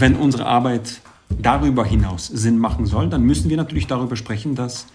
[0.00, 1.00] wenn unsere Arbeit
[1.38, 4.86] darüber hinaus Sinn machen soll, dann müssen wir natürlich darüber sprechen, dass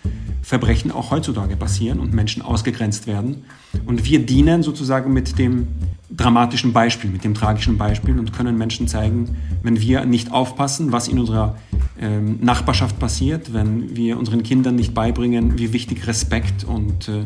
[0.42, 3.46] Verbrechen auch heutzutage passieren und Menschen ausgegrenzt werden.
[3.86, 5.68] Und wir dienen sozusagen mit dem
[6.12, 11.08] dramatischen Beispiel, mit dem tragischen Beispiel und können Menschen zeigen, wenn wir nicht aufpassen, was
[11.08, 11.58] in unserer
[12.00, 17.24] ähm, Nachbarschaft passiert, wenn wir unseren Kindern nicht beibringen, wie wichtig Respekt und äh,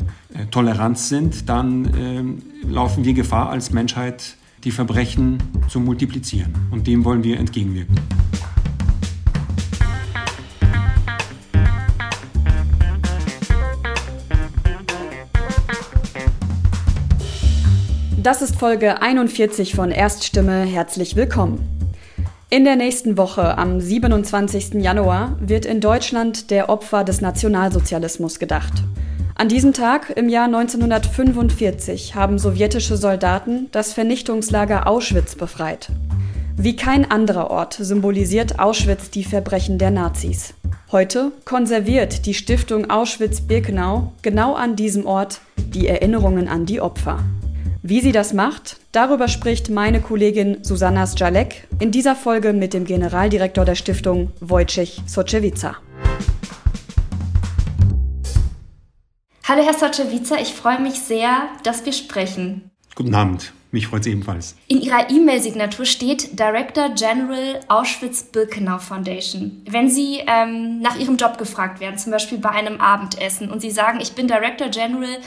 [0.49, 5.37] Toleranz sind, dann äh, laufen wir Gefahr als Menschheit, die Verbrechen
[5.67, 6.53] zu multiplizieren.
[6.71, 7.95] Und dem wollen wir entgegenwirken.
[18.21, 20.63] Das ist Folge 41 von Erststimme.
[20.63, 21.79] Herzlich willkommen.
[22.49, 24.73] In der nächsten Woche, am 27.
[24.73, 28.73] Januar, wird in Deutschland der Opfer des Nationalsozialismus gedacht.
[29.39, 35.91] An diesem Tag im Jahr 1945 haben sowjetische Soldaten das Vernichtungslager Auschwitz befreit.
[36.57, 40.55] Wie kein anderer Ort symbolisiert Auschwitz die Verbrechen der Nazis.
[40.91, 47.19] Heute konserviert die Stiftung Auschwitz-Birkenau genau an diesem Ort die Erinnerungen an die Opfer.
[47.81, 52.83] Wie sie das macht, darüber spricht meine Kollegin Susanna Sjalek in dieser Folge mit dem
[52.83, 55.77] Generaldirektor der Stiftung Wojciech Socewica.
[59.49, 62.69] Hallo Herr Socewica, ich freue mich sehr, dass wir sprechen.
[62.93, 64.55] Guten Abend, mich freut es ebenfalls.
[64.67, 69.63] In Ihrer E-Mail-Signatur steht Director General Auschwitz-Birkenau Foundation.
[69.67, 73.71] Wenn Sie ähm, nach Ihrem Job gefragt werden, zum Beispiel bei einem Abendessen, und Sie
[73.71, 75.17] sagen, ich bin Director General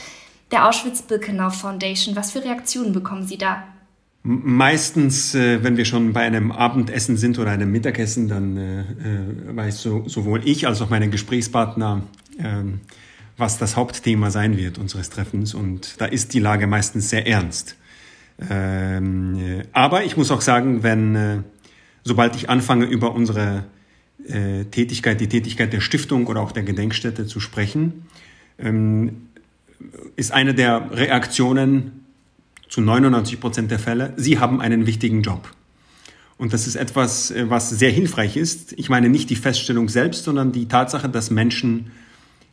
[0.53, 2.15] der Auschwitz-Birkenau Foundation.
[2.15, 3.65] Was für Reaktionen bekommen Sie da?
[4.21, 9.57] Meistens, äh, wenn wir schon bei einem Abendessen sind oder einem Mittagessen, dann äh, äh,
[9.57, 12.03] weiß so, sowohl ich als auch meine Gesprächspartner,
[12.39, 12.79] ähm,
[13.37, 15.53] was das Hauptthema sein wird unseres Treffens.
[15.53, 17.75] Und da ist die Lage meistens sehr ernst.
[18.49, 21.37] Ähm, äh, aber ich muss auch sagen, wenn, äh,
[22.03, 23.65] sobald ich anfange, über unsere
[24.27, 28.05] äh, Tätigkeit, die Tätigkeit der Stiftung oder auch der Gedenkstätte zu sprechen,
[28.59, 29.27] ähm,
[30.15, 32.03] ist eine der Reaktionen
[32.69, 35.51] zu 99 Prozent der Fälle, Sie haben einen wichtigen Job.
[36.37, 38.73] Und das ist etwas, äh, was sehr hilfreich ist.
[38.73, 41.91] Ich meine nicht die Feststellung selbst, sondern die Tatsache, dass Menschen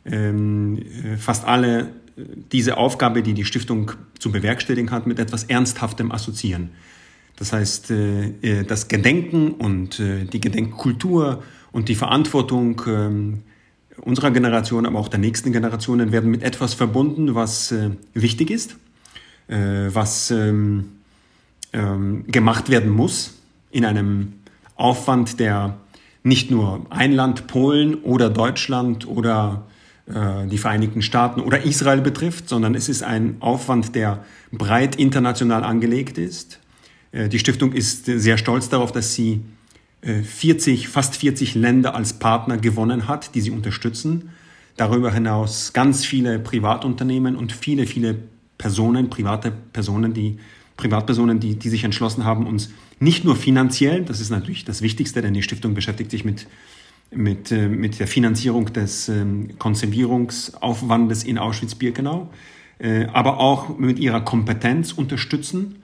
[0.03, 6.69] fast alle äh, diese Aufgabe, die die Stiftung zu bewerkstelligen hat, mit etwas Ernsthaftem assoziieren.
[7.37, 13.39] Das heißt, äh, das Gedenken und äh, die Gedenkkultur und die Verantwortung ähm,
[13.97, 18.77] unserer Generation, aber auch der nächsten Generationen werden mit etwas verbunden, was äh, wichtig ist,
[19.47, 20.91] äh, was ähm,
[21.73, 23.39] ähm, gemacht werden muss
[23.71, 24.33] in einem
[24.75, 25.77] Aufwand, der
[26.23, 29.70] nicht nur ein Land, Polen oder Deutschland oder äh,
[30.13, 36.17] die Vereinigten Staaten oder Israel betrifft, sondern es ist ein Aufwand, der breit international angelegt
[36.17, 36.59] ist.
[37.11, 39.41] Äh, die Stiftung ist sehr stolz darauf, dass sie
[40.01, 44.29] 40, äh, fast 40 Länder als Partner gewonnen hat, die sie unterstützen.
[44.77, 48.15] Darüber hinaus ganz viele Privatunternehmen und viele, viele
[48.57, 50.37] Personen, private Personen, die
[50.77, 55.21] Privatpersonen, die, die sich entschlossen haben, uns nicht nur finanziell, das ist natürlich das Wichtigste,
[55.21, 56.47] denn die Stiftung beschäftigt sich mit,
[57.11, 62.29] mit, äh, mit der Finanzierung des ähm, Konservierungsaufwandes in Auschwitz-Birkenau,
[62.79, 65.75] äh, aber auch mit ihrer Kompetenz unterstützen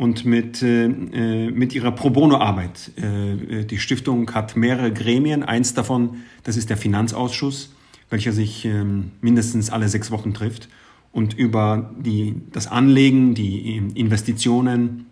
[0.00, 2.92] und mit, äh, äh, mit ihrer Pro Bono-Arbeit.
[2.96, 5.42] Äh, die Stiftung hat mehrere Gremien.
[5.42, 7.74] Eins davon, das ist der Finanzausschuss,
[8.08, 8.82] welcher sich äh,
[9.20, 10.70] mindestens alle sechs Wochen trifft
[11.12, 15.06] und über die, das Anlegen, die Investitionen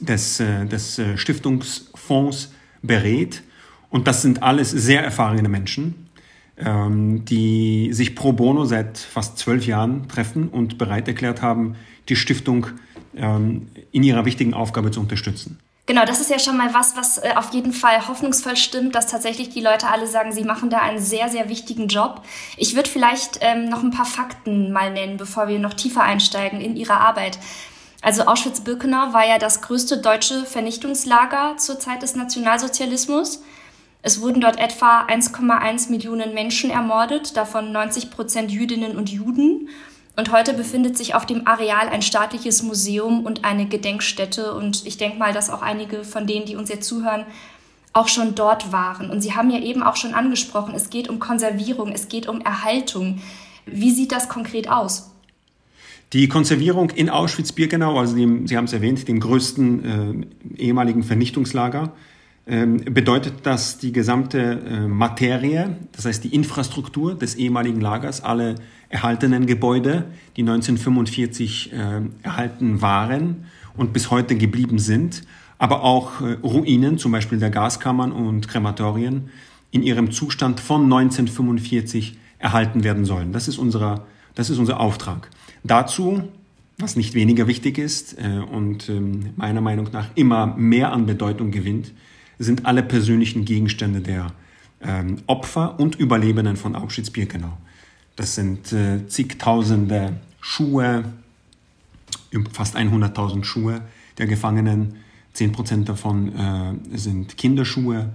[0.00, 2.52] des, des Stiftungsfonds
[2.82, 3.42] berät.
[3.90, 6.08] Und das sind alles sehr erfahrene Menschen,
[6.56, 11.76] ähm, die sich pro bono seit fast zwölf Jahren treffen und bereit erklärt haben,
[12.08, 12.68] die Stiftung
[13.16, 15.58] ähm, in ihrer wichtigen Aufgabe zu unterstützen.
[15.86, 19.08] Genau, das ist ja schon mal was, was äh, auf jeden Fall hoffnungsvoll stimmt, dass
[19.08, 22.22] tatsächlich die Leute alle sagen, sie machen da einen sehr, sehr wichtigen Job.
[22.56, 26.60] Ich würde vielleicht ähm, noch ein paar Fakten mal nennen, bevor wir noch tiefer einsteigen
[26.60, 27.40] in ihre Arbeit.
[28.02, 33.42] Also Auschwitz-Birkenau war ja das größte deutsche Vernichtungslager zur Zeit des Nationalsozialismus.
[34.02, 39.68] Es wurden dort etwa 1,1 Millionen Menschen ermordet, davon 90 Prozent Jüdinnen und Juden.
[40.16, 44.54] Und heute befindet sich auf dem Areal ein staatliches Museum und eine Gedenkstätte.
[44.54, 47.26] Und ich denke mal, dass auch einige von denen, die uns jetzt zuhören,
[47.92, 49.10] auch schon dort waren.
[49.10, 52.40] Und Sie haben ja eben auch schon angesprochen, es geht um Konservierung, es geht um
[52.40, 53.20] Erhaltung.
[53.66, 55.10] Wie sieht das konkret aus?
[56.12, 60.26] Die Konservierung in Auschwitz-Birkenau, also dem, Sie haben es erwähnt, dem größten
[60.56, 61.92] äh, ehemaligen Vernichtungslager,
[62.46, 68.56] bedeutet, dass die gesamte äh, Materie, das heißt die Infrastruktur des ehemaligen Lagers, alle
[68.88, 70.06] erhaltenen Gebäude,
[70.36, 73.44] die 1945 äh, erhalten waren
[73.76, 75.22] und bis heute geblieben sind,
[75.58, 79.30] aber auch äh, Ruinen, zum Beispiel der Gaskammern und Krematorien,
[79.70, 83.32] in ihrem Zustand von 1945 erhalten werden sollen.
[83.32, 85.28] Das ist, unser, das ist unser Auftrag.
[85.62, 86.22] Dazu,
[86.78, 88.16] was nicht weniger wichtig ist
[88.50, 91.92] und ähm, meiner Meinung nach immer mehr an Bedeutung gewinnt,
[92.44, 94.32] sind alle persönlichen Gegenstände der
[94.80, 97.56] ähm, Opfer und Überlebenden von Auschwitz-Birkenau.
[98.16, 101.04] Das sind äh, zigtausende Schuhe,
[102.52, 103.82] fast 100.000 Schuhe
[104.18, 104.96] der Gefangenen,
[105.36, 108.10] 10% davon äh, sind Kinderschuhe.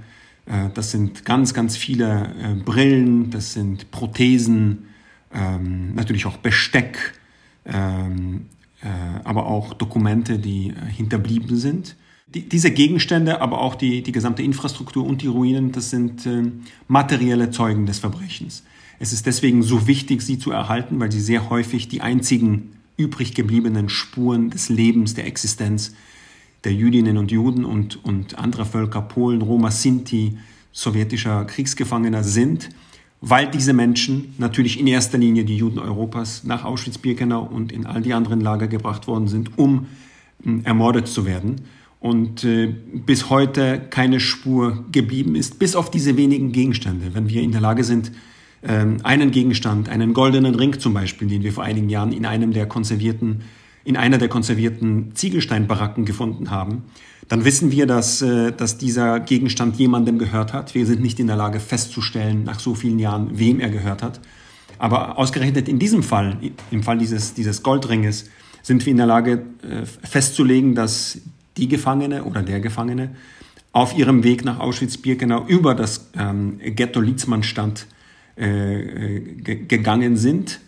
[0.48, 4.88] Äh, das sind ganz, ganz viele äh, Brillen, das sind Prothesen,
[5.34, 7.14] ähm, natürlich auch Besteck,
[7.66, 8.48] ähm,
[8.82, 8.88] äh,
[9.24, 11.96] aber auch Dokumente, die äh, hinterblieben sind.
[12.28, 16.64] Die, diese Gegenstände, aber auch die, die gesamte Infrastruktur und die Ruinen, das sind ähm,
[16.88, 18.64] materielle Zeugen des Verbrechens.
[19.00, 23.34] Es ist deswegen so wichtig, sie zu erhalten, weil sie sehr häufig die einzigen übrig
[23.34, 25.94] gebliebenen Spuren des Lebens, der Existenz
[26.64, 30.38] der Jüdinnen und Juden und, und anderer Völker, Polen, Roma, Sinti,
[30.72, 32.70] sowjetischer Kriegsgefangener sind,
[33.22, 38.02] weil diese Menschen natürlich in erster Linie die Juden Europas nach Auschwitz-Birkenau und in all
[38.02, 39.88] die anderen Lager gebracht worden sind, um
[40.44, 41.62] hm, ermordet zu werden.
[42.06, 47.16] Und äh, bis heute keine Spur geblieben ist, bis auf diese wenigen Gegenstände.
[47.16, 48.12] Wenn wir in der Lage sind,
[48.62, 52.54] ähm, einen Gegenstand, einen goldenen Ring zum Beispiel, den wir vor einigen Jahren in einem
[52.54, 53.42] der konservierten
[53.86, 56.84] in einer der konservierten Ziegelsteinbaracken gefunden haben,
[57.28, 60.76] dann wissen wir, dass, äh, dass dieser Gegenstand jemandem gehört hat.
[60.76, 64.20] Wir sind nicht in der Lage festzustellen, nach so vielen Jahren, wem er gehört hat.
[64.78, 66.38] Aber ausgerechnet in diesem Fall,
[66.70, 68.30] im Fall dieses, dieses Goldringes,
[68.62, 71.20] sind wir in der Lage äh, festzulegen, dass
[71.58, 73.12] die Gefangene oder der Gefangene
[73.72, 77.88] auf ihrem Weg nach Auschwitz-Birkenau über das ähm, Ghetto Lietzmannstadt
[78.36, 80.60] äh, gegangen sind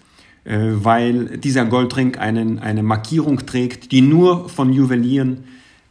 [0.47, 5.43] äh, weil dieser Goldring einen, eine Markierung trägt, die nur von Juwelieren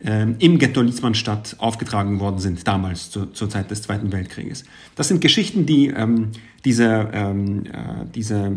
[0.03, 4.65] äh, im Ghetto Liesmannstadt aufgetragen worden sind, damals zu, zur Zeit des Zweiten Weltkrieges.
[4.95, 6.29] Das sind Geschichten, die ähm,
[6.65, 8.57] diese, ähm, äh, diese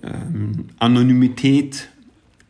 [0.00, 1.88] ähm, Anonymität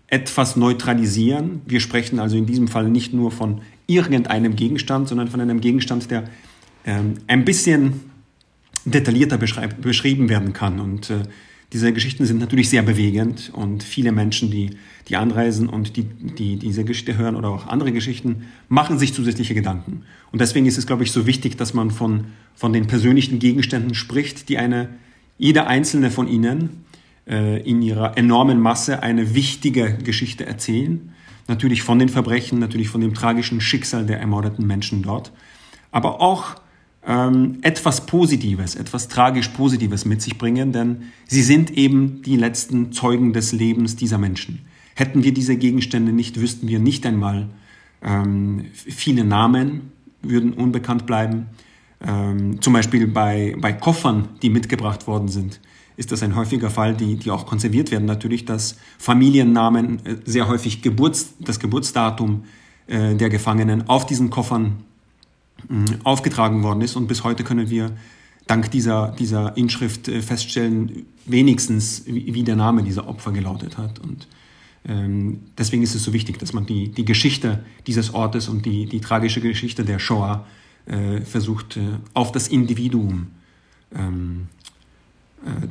[0.09, 1.63] etwas neutralisieren.
[1.67, 6.11] Wir sprechen also in diesem Fall nicht nur von irgendeinem Gegenstand, sondern von einem Gegenstand,
[6.11, 6.25] der
[6.85, 8.01] ähm, ein bisschen
[8.85, 10.79] detaillierter beschrieben werden kann.
[10.79, 11.23] Und äh,
[11.73, 14.71] diese Geschichten sind natürlich sehr bewegend und viele Menschen, die,
[15.09, 19.55] die anreisen und die, die diese Geschichte hören oder auch andere Geschichten, machen sich zusätzliche
[19.55, 20.03] Gedanken.
[20.31, 23.95] Und deswegen ist es, glaube ich, so wichtig, dass man von, von den persönlichen Gegenständen
[23.95, 24.91] spricht, die eine,
[25.39, 26.85] jeder einzelne von ihnen
[27.27, 31.13] in ihrer enormen Masse eine wichtige Geschichte erzählen.
[31.49, 35.33] Natürlich von den Verbrechen, natürlich von dem tragischen Schicksal der ermordeten Menschen dort,
[35.91, 36.57] aber auch
[37.07, 42.93] ähm, etwas Positives, etwas tragisch Positives mit sich bringen, denn sie sind eben die letzten
[42.93, 44.67] Zeugen des Lebens dieser Menschen.
[44.95, 47.49] Hätten wir diese Gegenstände nicht, wüssten wir nicht einmal,
[48.03, 49.93] ähm, viele Namen
[50.23, 51.47] würden unbekannt bleiben.
[52.05, 55.61] Ähm, zum Beispiel bei, bei Koffern, die mitgebracht worden sind,
[55.97, 58.05] ist das ein häufiger Fall, die, die auch konserviert werden.
[58.05, 62.45] Natürlich, dass Familiennamen, äh, sehr häufig Geburts, das Geburtsdatum
[62.87, 64.85] äh, der Gefangenen auf diesen Koffern
[66.05, 66.97] aufgetragen worden ist.
[66.97, 67.97] Und bis heute können wir
[68.47, 73.99] dank dieser, dieser Inschrift äh, feststellen, wenigstens, wie, der Name dieser Opfer gelautet hat.
[73.99, 74.29] Und
[74.87, 78.85] ähm, deswegen ist es so wichtig, dass man die, die Geschichte dieses Ortes und die,
[78.85, 80.47] die tragische Geschichte der Shoah
[81.25, 81.81] versucht,
[82.15, 83.27] auf das Individuum
[83.93, 84.56] ähm, äh,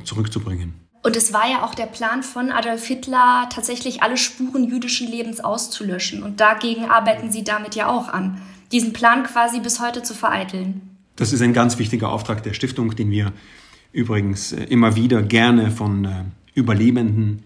[0.03, 0.73] zurückzubringen.
[1.05, 5.39] Und es war ja auch der Plan von Adolf Hitler, tatsächlich alle Spuren jüdischen Lebens
[5.39, 6.23] auszulöschen.
[6.23, 8.41] Und dagegen arbeiten Sie damit ja auch an
[8.71, 10.81] diesen Plan quasi bis heute zu vereiteln.
[11.15, 13.33] Das ist ein ganz wichtiger Auftrag der Stiftung, den wir
[13.91, 16.23] übrigens äh, immer wieder gerne von äh,
[16.55, 17.43] Überlebenden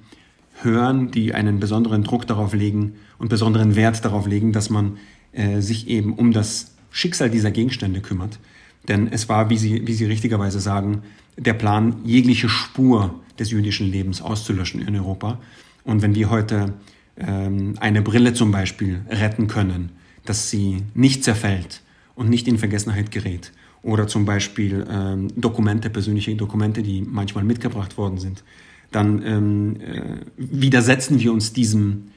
[0.61, 4.97] hören, die einen besonderen Druck darauf legen und besonderen Wert darauf legen, dass man
[5.33, 8.39] äh, sich eben um das Schicksal dieser Gegenstände kümmert.
[8.87, 11.03] Denn es war, wie Sie, wie Sie richtigerweise sagen,
[11.39, 15.39] der Plan, jegliche Spur des jüdischen Lebens auszulöschen in Europa.
[15.83, 16.73] Und wenn wir heute
[17.17, 19.91] ähm, eine Brille zum Beispiel retten können,
[20.25, 21.81] dass sie nicht zerfällt
[22.15, 23.51] und nicht in Vergessenheit gerät.
[23.81, 28.43] Oder zum Beispiel ähm, Dokumente, persönliche Dokumente, die manchmal mitgebracht worden sind.
[28.91, 30.01] Dann ähm, äh,
[30.37, 32.09] widersetzen wir uns diesem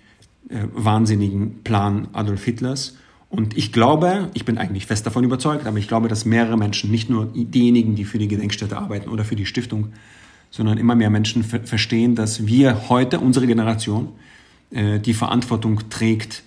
[0.48, 2.96] äh, wahnsinnigen Plan Adolf Hitlers.
[3.32, 6.90] Und ich glaube, ich bin eigentlich fest davon überzeugt, aber ich glaube, dass mehrere Menschen,
[6.90, 9.94] nicht nur diejenigen, die für die Gedenkstätte arbeiten oder für die Stiftung,
[10.50, 14.10] sondern immer mehr Menschen verstehen, dass wir heute, unsere Generation,
[14.70, 16.42] äh, die Verantwortung trägt,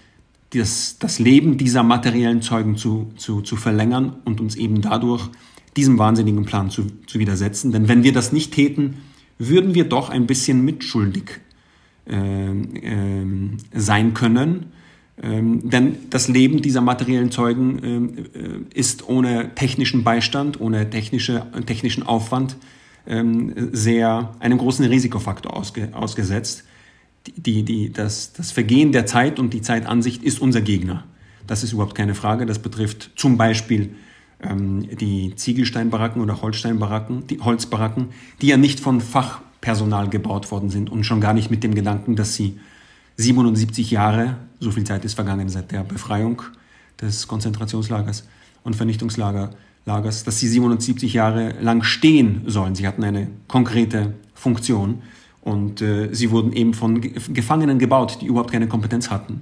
[0.52, 5.28] das, das Leben dieser materiellen Zeugen zu, zu, zu verlängern und uns eben dadurch
[5.76, 7.72] diesem wahnsinnigen Plan zu, zu widersetzen.
[7.72, 8.98] Denn wenn wir das nicht täten,
[9.40, 11.42] würden wir doch ein bisschen mitschuldig
[12.08, 13.26] äh, äh,
[13.74, 14.68] sein können,
[15.22, 18.14] Ähm, denn das Leben dieser materiellen Zeugen ähm,
[18.74, 22.58] äh, ist ohne technischen Beistand, ohne technische, technischen Aufwand
[23.08, 26.64] ähm, sehr einem großen Risikofaktor ausge, ausgesetzt.
[27.38, 31.06] Die, die, das, das Vergehen der Zeit und die Zeitansicht ist unser Gegner.
[31.48, 32.46] Das ist überhaupt keine Frage.
[32.46, 33.96] Das betrifft zum Beispiel
[34.44, 38.10] ähm, die Ziegelsteinbaracken oder Holzsteinbaracken, die Holzbaracken,
[38.42, 42.16] die ja nicht von Fachpersonal gebaut worden sind und schon gar nicht mit dem Gedanken,
[42.16, 42.60] dass sie
[43.18, 46.42] 77 Jahre, so viel Zeit ist vergangen seit der Befreiung
[47.02, 48.28] des Konzentrationslagers
[48.64, 49.54] und Vernichtungslagers,
[49.86, 52.76] dass sie 77 Jahre lang stehen sollen.
[52.76, 55.02] Sie hatten eine konkrete Funktion
[55.42, 59.42] und äh, sie wurden eben von Gefangenen gebaut, die überhaupt keine Kompetenz hatten.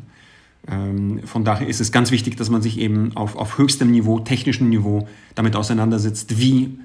[0.68, 4.20] Ähm, von daher ist es ganz wichtig, dass man sich eben auf, auf höchstem Niveau,
[4.20, 6.78] technischem Niveau damit auseinandersetzt, wie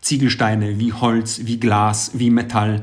[0.00, 2.82] Ziegelsteine, wie Holz, wie Glas, wie Metall,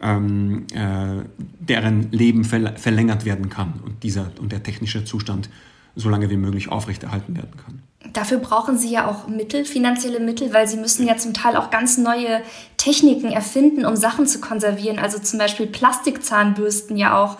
[0.00, 1.24] ähm, äh,
[1.60, 5.48] deren Leben verlängert werden kann und, dieser, und der technische Zustand
[5.96, 7.82] so lange wie möglich aufrechterhalten werden kann.
[8.12, 11.70] Dafür brauchen Sie ja auch Mittel, finanzielle Mittel, weil Sie müssen ja zum Teil auch
[11.70, 12.40] ganz neue
[12.76, 14.98] Techniken erfinden, um Sachen zu konservieren.
[14.98, 17.38] Also zum Beispiel Plastikzahnbürsten ja auch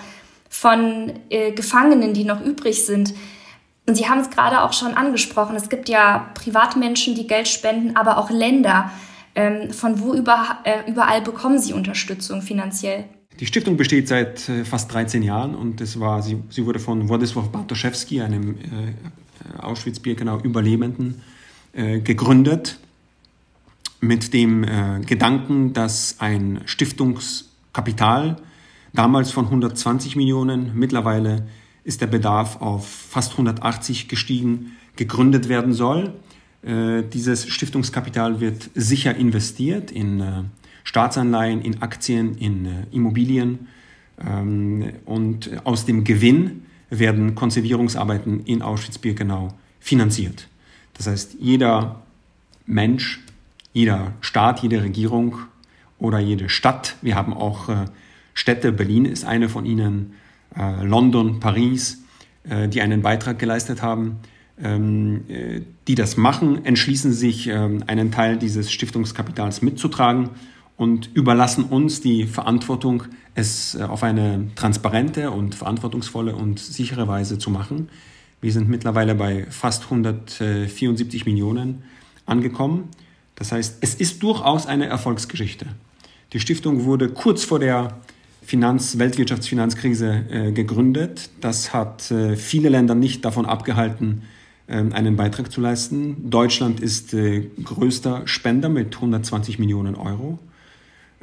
[0.51, 3.15] von äh, Gefangenen, die noch übrig sind.
[3.87, 5.57] Und Sie haben es gerade auch schon angesprochen.
[5.57, 8.91] Es gibt ja Privatmenschen, die Geld spenden, aber auch Länder.
[9.39, 13.05] Ähm, von wo über, äh, überall bekommen Sie Unterstützung finanziell?
[13.39, 17.09] Die Stiftung besteht seit äh, fast 13 Jahren und es war, sie, sie wurde von
[17.09, 21.23] Władysław Bartoszewski, einem äh, Auschwitz-Birkenau Überlebenden,
[21.73, 22.81] äh, gegründet
[24.01, 28.39] mit dem äh, Gedanken, dass ein Stiftungskapital
[28.93, 31.47] damals von 120 Millionen, mittlerweile
[31.85, 36.15] ist der Bedarf auf fast 180 gestiegen, gegründet werden soll.
[36.63, 40.43] Äh, dieses Stiftungskapital wird sicher investiert in äh,
[40.83, 43.69] Staatsanleihen, in Aktien, in äh, Immobilien
[44.21, 50.49] ähm, und aus dem Gewinn werden Konservierungsarbeiten in Auschwitz-Birkenau finanziert.
[50.95, 52.03] Das heißt, jeder
[52.67, 53.21] Mensch,
[53.73, 55.37] jeder Staat, jede Regierung
[55.99, 57.69] oder jede Stadt, wir haben auch
[58.33, 60.15] Städte, Berlin ist eine von ihnen,
[60.83, 62.03] London, Paris,
[62.45, 64.21] die einen Beitrag geleistet haben,
[64.61, 70.31] die das machen, entschließen sich, ähm, einen Teil dieses Stiftungskapitals mitzutragen
[70.77, 73.03] und überlassen uns die Verantwortung,
[73.35, 77.89] es äh, auf eine transparente und verantwortungsvolle und sichere Weise zu machen.
[78.41, 81.83] Wir sind mittlerweile bei fast 174 Millionen
[82.27, 82.85] angekommen.
[83.35, 85.67] Das heißt, es ist durchaus eine Erfolgsgeschichte.
[86.33, 87.99] Die Stiftung wurde kurz vor der
[88.43, 91.31] Finanz-, Weltwirtschaftsfinanzkrise äh, gegründet.
[91.41, 94.38] Das hat äh, viele Länder nicht davon abgehalten, äh,
[94.69, 96.29] einen Beitrag zu leisten.
[96.31, 100.39] Deutschland ist äh, größter Spender mit 120 Millionen Euro.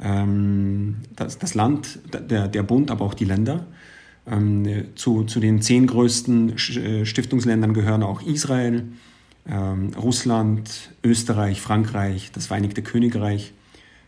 [0.00, 3.66] Ähm, das, das, Land, der, der Bund, aber auch die Länder.
[4.26, 8.88] Ähm, zu, zu den zehn größten äh, Stiftungsländern gehören auch Israel,
[9.48, 13.52] ähm, Russland, Österreich, Frankreich, das Vereinigte Königreich,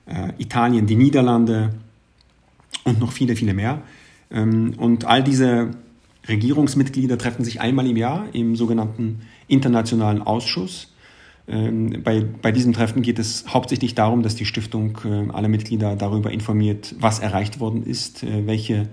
[0.07, 1.71] äh, Italien, die Niederlande,
[2.85, 3.83] und noch viele, viele mehr.
[4.31, 5.71] Ähm, und all diese
[6.29, 10.93] Regierungsmitglieder treffen sich einmal im Jahr im sogenannten Internationalen Ausschuss.
[11.47, 15.97] Ähm, bei, bei diesem Treffen geht es hauptsächlich darum, dass die Stiftung äh, alle Mitglieder
[15.97, 18.89] darüber informiert, was erreicht worden ist, äh, welche,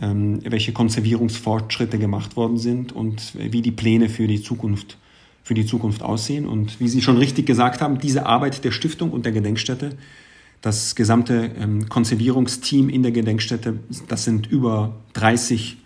[0.00, 4.96] ähm, welche Konservierungsfortschritte gemacht worden sind und wie die Pläne für die Zukunft
[5.42, 6.46] für die Zukunft aussehen.
[6.46, 9.96] Und wie Sie schon richtig gesagt haben, diese Arbeit der Stiftung und der Gedenkstätte
[10.60, 15.78] das gesamte ähm, Konservierungsteam in der Gedenkstätte, das sind über 30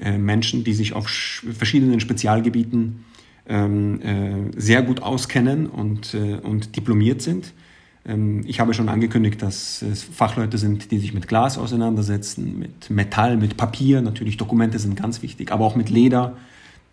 [0.00, 3.04] äh, Menschen, die sich auf verschiedenen Spezialgebieten
[3.48, 7.52] ähm, äh, sehr gut auskennen und, äh, und diplomiert sind.
[8.06, 12.90] Ähm, ich habe schon angekündigt, dass es Fachleute sind, die sich mit Glas auseinandersetzen, mit
[12.90, 14.02] Metall, mit Papier.
[14.02, 16.36] Natürlich Dokumente sind ganz wichtig, aber auch mit Leder.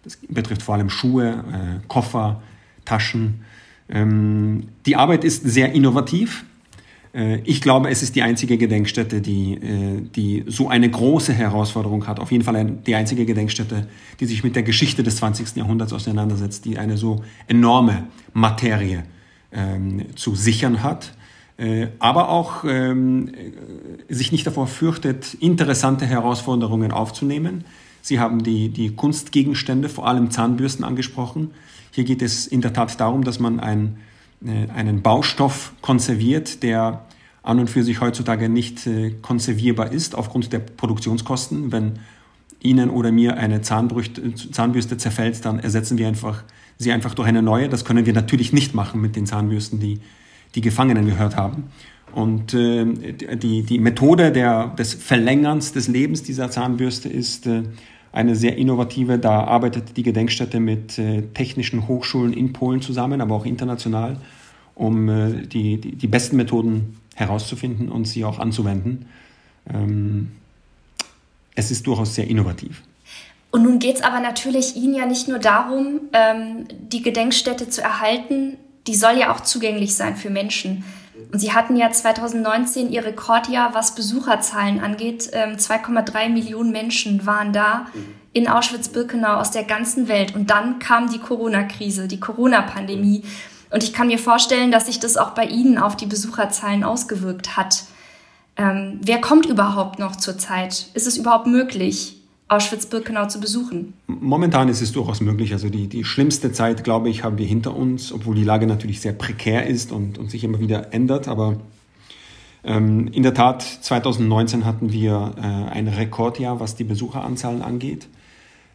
[0.04, 1.44] Das betrifft vor allem Schuhe,
[1.88, 2.42] Koffer,
[2.86, 3.42] Taschen.
[3.90, 6.46] Ähm, die Arbeit ist sehr innovativ.
[7.18, 12.08] Äh, ich glaube, es ist die einzige Gedenkstätte, die, äh, die so eine große Herausforderung
[12.08, 12.20] hat.
[12.20, 13.88] Auf jeden Fall die einzige Gedenkstätte,
[14.20, 15.56] die sich mit der Geschichte des 20.
[15.56, 19.04] Jahrhunderts auseinandersetzt, die eine so enorme Materie
[19.52, 21.16] ähm, zu sichern hat,
[21.58, 23.32] äh, aber auch ähm,
[24.08, 27.66] sich nicht davor fürchtet, interessante Herausforderungen aufzunehmen.
[28.02, 31.52] Sie haben die, die Kunstgegenstände, vor allem Zahnbürsten, angesprochen.
[31.92, 33.98] Hier geht es in der Tat darum, dass man ein
[34.46, 37.07] äh, einen Baustoff konserviert, der
[37.48, 41.72] an und für sich heutzutage nicht äh, konservierbar ist aufgrund der Produktionskosten.
[41.72, 42.00] Wenn
[42.62, 46.44] Ihnen oder mir eine Zahnbürste zerfällt, dann ersetzen wir einfach
[46.78, 47.70] sie einfach durch eine neue.
[47.70, 50.00] Das können wir natürlich nicht machen mit den Zahnbürsten, die
[50.56, 51.66] die Gefangenen gehört haben.
[52.14, 57.64] Und äh, die, die Methode der, des Verlängerns des Lebens dieser Zahnbürste ist äh,
[58.12, 59.20] eine sehr innovative.
[59.20, 64.18] Da arbeitet die Gedenkstätte mit äh, technischen Hochschulen in Polen zusammen, aber auch international,
[64.74, 69.08] um äh, die, die, die, besten Methoden herauszufinden und sie auch anzuwenden.
[69.68, 70.32] Ähm,
[71.56, 72.84] es ist durchaus sehr innovativ.
[73.50, 77.82] Und nun geht es aber natürlich Ihnen ja nicht nur darum, ähm, die Gedenkstätte zu
[77.82, 80.84] erhalten, die soll ja auch zugänglich sein für Menschen.
[81.32, 85.24] Und Sie hatten ja 2019 Ihr Rekordjahr, was Besucherzahlen angeht.
[85.34, 87.88] 2,3 ähm, Millionen Menschen waren da
[88.32, 90.36] in Auschwitz-Birkenau aus der ganzen Welt.
[90.36, 93.24] Und dann kam die Corona-Krise, die Corona-Pandemie.
[93.70, 97.58] Und ich kann mir vorstellen, dass sich das auch bei Ihnen auf die Besucherzahlen ausgewirkt
[97.58, 97.84] hat.
[98.56, 100.88] Ähm, wer kommt überhaupt noch zurzeit?
[100.94, 102.18] Ist es überhaupt möglich?
[102.50, 103.94] Auschwitz-Birkenau zu besuchen?
[104.08, 105.52] Momentan ist es durchaus möglich.
[105.52, 109.02] Also die, die schlimmste Zeit, glaube ich, haben wir hinter uns, obwohl die Lage natürlich
[109.02, 111.28] sehr prekär ist und, und sich immer wieder ändert.
[111.28, 111.58] Aber
[112.64, 118.08] ähm, in der Tat, 2019 hatten wir äh, ein Rekordjahr, was die Besucheranzahlen angeht.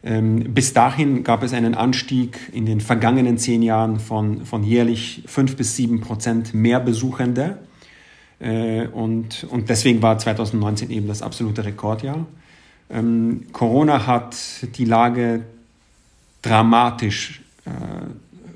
[0.03, 5.23] Ähm, bis dahin gab es einen Anstieg in den vergangenen zehn Jahren von, von jährlich
[5.27, 7.57] fünf bis sieben Prozent mehr Besuchende.
[8.39, 12.25] Äh, und, und deswegen war 2019 eben das absolute Rekordjahr.
[12.89, 14.35] Ähm, Corona hat
[14.75, 15.45] die Lage
[16.41, 17.69] dramatisch äh,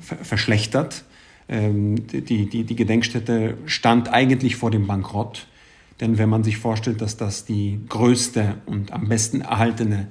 [0.01, 1.05] ver verschlechtert.
[1.47, 5.47] Ähm, die, die, die Gedenkstätte stand eigentlich vor dem Bankrott.
[6.01, 10.07] Denn wenn man sich vorstellt, dass das die größte und am besten erhaltene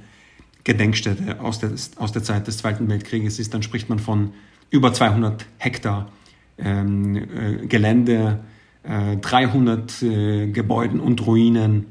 [0.67, 4.33] Gedenkstätte aus der, aus der Zeit des Zweiten Weltkrieges ist, dann spricht man von
[4.69, 6.11] über 200 Hektar
[6.59, 8.41] ähm, äh, Gelände,
[8.83, 11.87] äh, 300 äh, Gebäuden und Ruinen,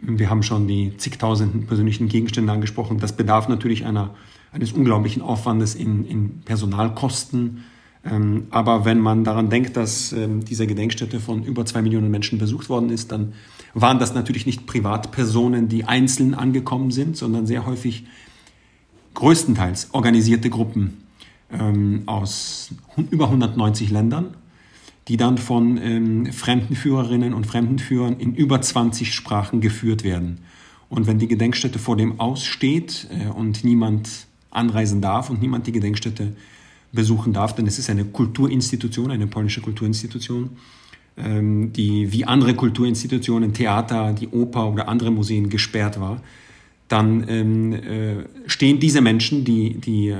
[0.00, 2.98] wir haben schon die zigtausenden persönlichen Gegenstände angesprochen.
[2.98, 4.14] Das bedarf natürlich einer,
[4.52, 7.64] eines unglaublichen Aufwandes in, in Personalkosten.
[8.04, 12.38] Ähm, aber wenn man daran denkt, dass ähm, diese Gedenkstätte von über zwei Millionen Menschen
[12.38, 13.32] besucht worden ist, dann
[13.74, 18.04] waren das natürlich nicht Privatpersonen, die einzeln angekommen sind, sondern sehr häufig
[19.14, 21.04] größtenteils organisierte Gruppen
[21.50, 22.70] ähm, aus
[23.10, 24.34] über 190 Ländern
[25.08, 30.38] die dann von ähm, Fremdenführerinnen und Fremdenführern in über 20 Sprachen geführt werden.
[30.90, 35.72] Und wenn die Gedenkstätte vor dem aussteht äh, und niemand anreisen darf und niemand die
[35.72, 36.36] Gedenkstätte
[36.92, 40.50] besuchen darf, denn es ist eine Kulturinstitution, eine polnische Kulturinstitution,
[41.20, 46.22] die wie andere Kulturinstitutionen, Theater, die Oper oder andere Museen gesperrt war,
[46.88, 50.18] dann ähm, äh, stehen diese Menschen, die, die äh,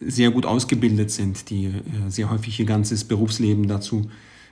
[0.00, 1.72] sehr gut ausgebildet sind, die äh,
[2.08, 4.08] sehr häufig ihr ganzes Berufsleben dazu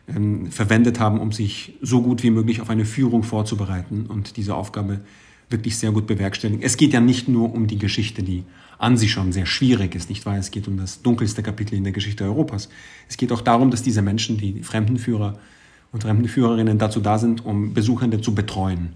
[0.08, 4.54] ähm, verwendet haben, um sich so gut wie möglich auf eine Führung vorzubereiten und diese
[4.54, 5.00] Aufgabe
[5.48, 6.62] wirklich sehr gut bewerkstelligen.
[6.62, 8.42] Es geht ja nicht nur um die Geschichte, die
[8.78, 10.36] an sich schon sehr schwierig ist, nicht wahr?
[10.36, 12.68] Es geht um das dunkelste Kapitel in der Geschichte Europas.
[13.08, 15.38] Es geht auch darum, dass diese Menschen, die Fremdenführer
[15.96, 18.90] und Fremdenführerinnen dazu da sind, um Besuchende zu betreuen,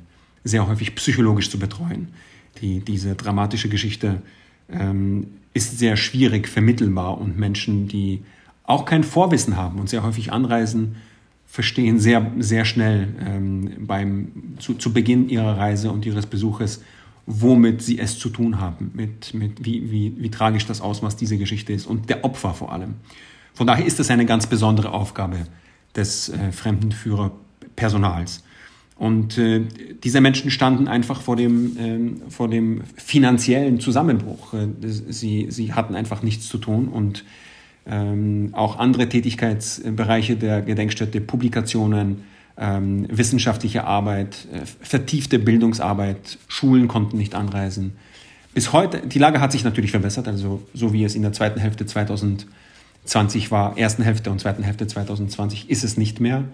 [0.45, 2.09] sehr häufig psychologisch zu betreuen,
[2.61, 4.21] die diese dramatische Geschichte
[4.69, 8.23] ähm, ist sehr schwierig vermittelbar und Menschen, die
[8.65, 10.97] auch kein Vorwissen haben und sehr häufig anreisen,
[11.47, 16.83] verstehen sehr, sehr schnell ähm, beim, zu, zu Beginn ihrer Reise und ihres Besuches,
[17.25, 21.39] womit sie es zu tun haben, mit, mit wie, wie, wie tragisch das Ausmaß dieser
[21.39, 22.97] Geschichte ist und der Opfer vor allem.
[23.55, 25.47] Von daher ist das eine ganz besondere Aufgabe
[25.97, 28.43] des äh, Fremdenführerpersonals.
[28.97, 29.63] Und äh,
[30.05, 34.53] diese Menschen standen einfach vor dem, ähm, vor dem finanziellen Zusammenbruch.
[34.53, 37.25] Äh, sie, sie hatten einfach nichts zu tun und
[37.87, 42.25] ähm, auch andere Tätigkeitsbereiche der Gedenkstätte, Publikationen,
[42.59, 47.93] ähm, wissenschaftliche Arbeit, äh, vertiefte Bildungsarbeit, Schulen konnten nicht anreisen.
[48.53, 51.59] Bis heute, die Lage hat sich natürlich verbessert, also so wie es in der zweiten
[51.59, 51.87] Hälfte
[53.05, 56.45] 2020 war, ersten Hälfte und zweiten Hälfte 2020 ist es nicht mehr.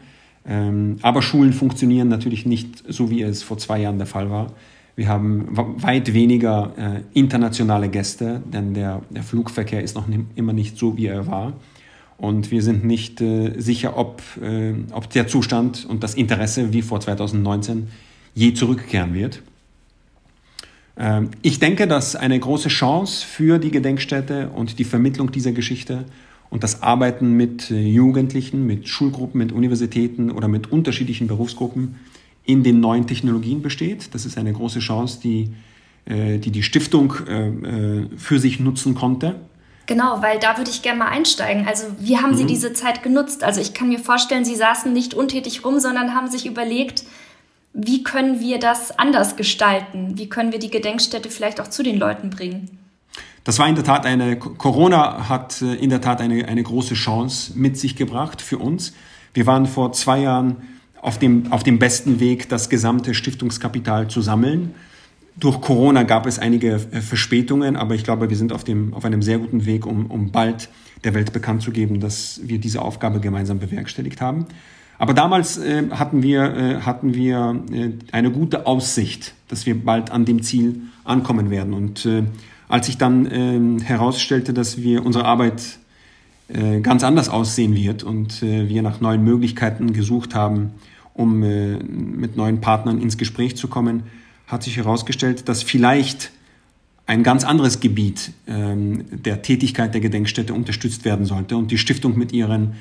[0.47, 4.53] Ähm, aber Schulen funktionieren natürlich nicht so, wie es vor zwei Jahren der Fall war.
[4.95, 10.07] Wir haben weit weniger äh, internationale Gäste, denn der, der Flugverkehr ist noch
[10.37, 11.53] immer nicht so, wie er war.
[12.17, 16.81] Und wir sind nicht äh, sicher, ob, äh, ob der Zustand und das Interesse wie
[16.81, 17.89] vor 2019
[18.35, 19.43] je zurückkehren wird.
[20.97, 26.07] Ähm, ich denke, dass eine große Chance für die Gedenkstätte und die Vermittlung dieser Geschichte
[26.51, 31.97] und das Arbeiten mit äh, Jugendlichen, mit Schulgruppen, mit Universitäten oder mit unterschiedlichen Berufsgruppen
[32.45, 34.15] in den neuen Technologien besteht.
[34.15, 35.51] Das ist eine große Chance, die
[36.07, 39.41] äh, die, die Stiftung äh, für sich nutzen konnte.
[39.87, 41.67] Genau, weil da würde ich gerne mal einsteigen.
[41.67, 42.37] Also wie haben mhm.
[42.37, 43.43] Sie diese Zeit genutzt?
[43.43, 47.05] Also ich kann mir vorstellen, Sie saßen nicht untätig rum, sondern haben sich überlegt,
[47.73, 50.17] wie können wir das anders gestalten?
[50.17, 52.79] Wie können wir die Gedenkstätte vielleicht auch zu den Leuten bringen?
[53.47, 56.95] Das war in der Tat eine, Corona hat äh, in der Tat eine, eine große
[56.95, 58.93] Chance mit sich gebracht für uns.
[59.35, 60.57] Wir waren vor zwei Jahren
[61.01, 64.75] auf dem, auf dem besten Weg, das gesamte Stiftungskapital zu sammeln.
[65.37, 69.05] durch Corona gab es einige äh, Verspätungen, aber ich glaube, wir sind auf, dem, auf
[69.05, 70.69] einem sehr guten Weg, um, um bald
[71.05, 74.47] der Welt bekannt zu geben, dass wir diese Aufgabe gemeinsam bewerkstelligt haben.
[74.99, 80.11] Aber damals äh, hatten wir, äh, hatten wir äh, eine gute Aussicht, dass wir bald
[80.11, 81.75] an dem Ziel ankommen werden.
[81.75, 82.25] Und äh,
[82.69, 85.79] als ich dann äh, herausstellte, dass wir unsere Arbeit
[86.49, 90.73] äh, ganz anders aussehen wird und äh, wir nach neuen Möglichkeiten gesucht haben,
[91.15, 94.05] um äh, mit neuen Partnern ins Gespräch zu kommen,
[94.47, 96.31] hat sich herausgestellt, dass vielleicht
[97.07, 102.19] ein ganz anderes Gebiet ähm, der Tätigkeit der Gedenkstätte unterstützt werden sollte und die Stiftung
[102.19, 102.75] mit ihren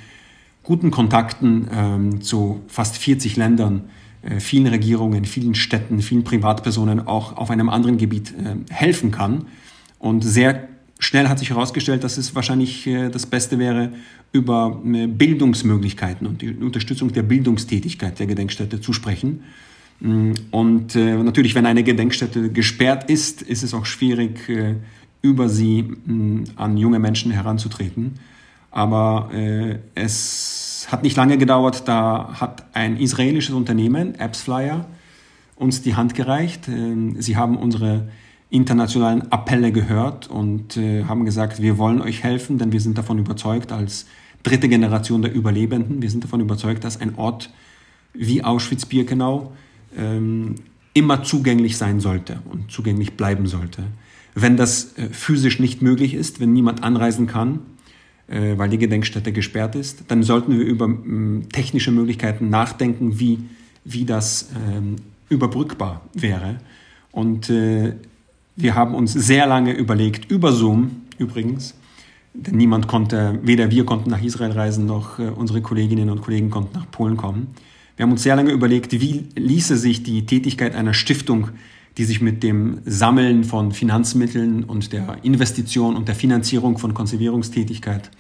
[0.64, 3.90] guten Kontakten ähm, zu fast 40 Ländern,
[4.24, 9.46] äh, vielen Regierungen, vielen Städten, vielen Privatpersonen auch auf einem anderen Gebiet äh, helfen kann.
[10.06, 10.68] Und sehr
[11.00, 13.92] schnell hat sich herausgestellt, dass es wahrscheinlich äh, das Beste wäre,
[14.32, 19.46] über äh, Bildungsmöglichkeiten und die Unterstützung der Bildungstätigkeit der Gedenkstätte zu sprechen.
[20.00, 24.48] Mm, und äh, natürlich, wenn eine Gedenkstätte gesperrt ist, ist es auch schwierig,
[25.24, 28.20] über sie mm, an junge Menschen heranzutreten.
[28.70, 29.32] Aber
[29.96, 34.86] es hat nicht lange gedauert, da hat ein israelisches Unternehmen, AppsFlyer,
[35.56, 36.68] uns die Hand gereicht.
[36.68, 38.10] Ähm, sie haben unsere
[38.50, 43.20] internationalen Appelle gehört und äh, haben gesagt, wir wollen euch helfen, denn wir sind davon
[43.20, 44.06] überzeugt, als
[44.44, 47.52] dritte Generation der Überlebenden, wir sind davon überzeugt, dass ein Ort
[48.14, 49.52] wie Auschwitz-Birkenau
[49.98, 50.56] ähm,
[50.94, 53.84] immer zugänglich sein sollte und zugänglich bleiben sollte.
[54.36, 57.60] Wenn das äh, physisch nicht möglich ist, wenn niemand anreisen kann,
[58.28, 63.40] äh, weil die Gedenkstätte gesperrt ist, dann sollten wir über ähm, technische Möglichkeiten nachdenken, wie,
[63.84, 64.98] wie das ähm,
[65.30, 66.60] überbrückbar wäre.
[67.12, 67.94] Und äh,
[68.56, 71.76] wir haben uns sehr lange überlegt, über Zoom übrigens,
[72.34, 76.50] denn niemand konnte, weder wir konnten nach Israel reisen, noch äh, unsere Kolleginnen und Kollegen
[76.50, 77.48] konnten nach Polen kommen.
[77.96, 81.50] Wir haben uns sehr lange überlegt, wie ließe sich die Tätigkeit einer Stiftung,
[81.98, 88.12] die sich mit dem Sammeln von Finanzmitteln und der Investition und der Finanzierung von Konservierungstätigkeit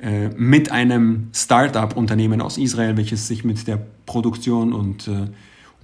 [0.00, 5.26] äh, mit einem Start-up-Unternehmen aus Israel, welches sich mit der Produktion und äh,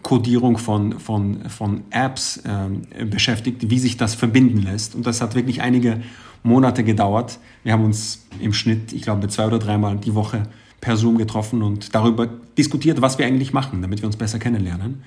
[0.04, 4.94] Codierung von, von, von Apps äh, beschäftigt, wie sich das verbinden lässt.
[4.94, 6.02] Und das hat wirklich einige
[6.44, 7.40] Monate gedauert.
[7.64, 10.44] Wir haben uns im Schnitt, ich glaube, zwei oder dreimal die Woche
[10.80, 15.02] per Zoom getroffen und darüber diskutiert, was wir eigentlich machen, damit wir uns besser kennenlernen.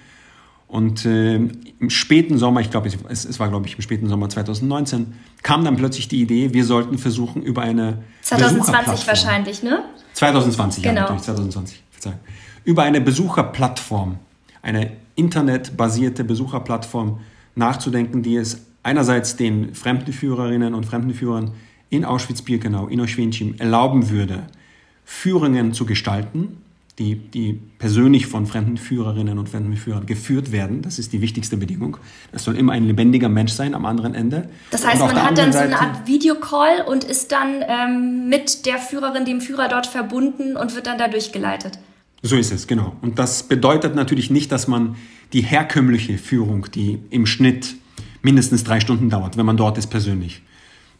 [0.67, 4.27] Und äh, im späten Sommer, ich glaube, es, es war, glaube ich, im späten Sommer
[4.27, 9.83] 2019, kam dann plötzlich die Idee, wir sollten versuchen, über eine 2020 wahrscheinlich, ne?
[10.13, 10.95] 2020, genau.
[10.95, 12.19] ja, natürlich, 2020, Verzeihung.
[12.65, 14.17] Über eine Besucherplattform,
[14.67, 17.19] eine internetbasierte Besucherplattform
[17.55, 21.51] nachzudenken, die es einerseits den Fremdenführerinnen und Fremdenführern
[21.89, 24.43] in Auschwitz-Birkenau, in Oświęcim erlauben würde,
[25.05, 26.57] Führungen zu gestalten,
[26.99, 30.81] die, die persönlich von fremden Führerinnen und Fremdenführern geführt werden.
[30.81, 31.97] Das ist die wichtigste Bedingung.
[32.31, 34.49] Das soll immer ein lebendiger Mensch sein am anderen Ende.
[34.71, 38.79] Das heißt, man hat dann so eine Art Videocall und ist dann ähm, mit der
[38.79, 41.79] Führerin, dem Führer dort verbunden und wird dann da durchgeleitet.
[42.21, 42.95] So ist es, genau.
[43.01, 44.95] Und das bedeutet natürlich nicht, dass man
[45.33, 47.75] die herkömmliche Führung, die im Schnitt
[48.21, 50.41] mindestens drei Stunden dauert, wenn man dort ist persönlich,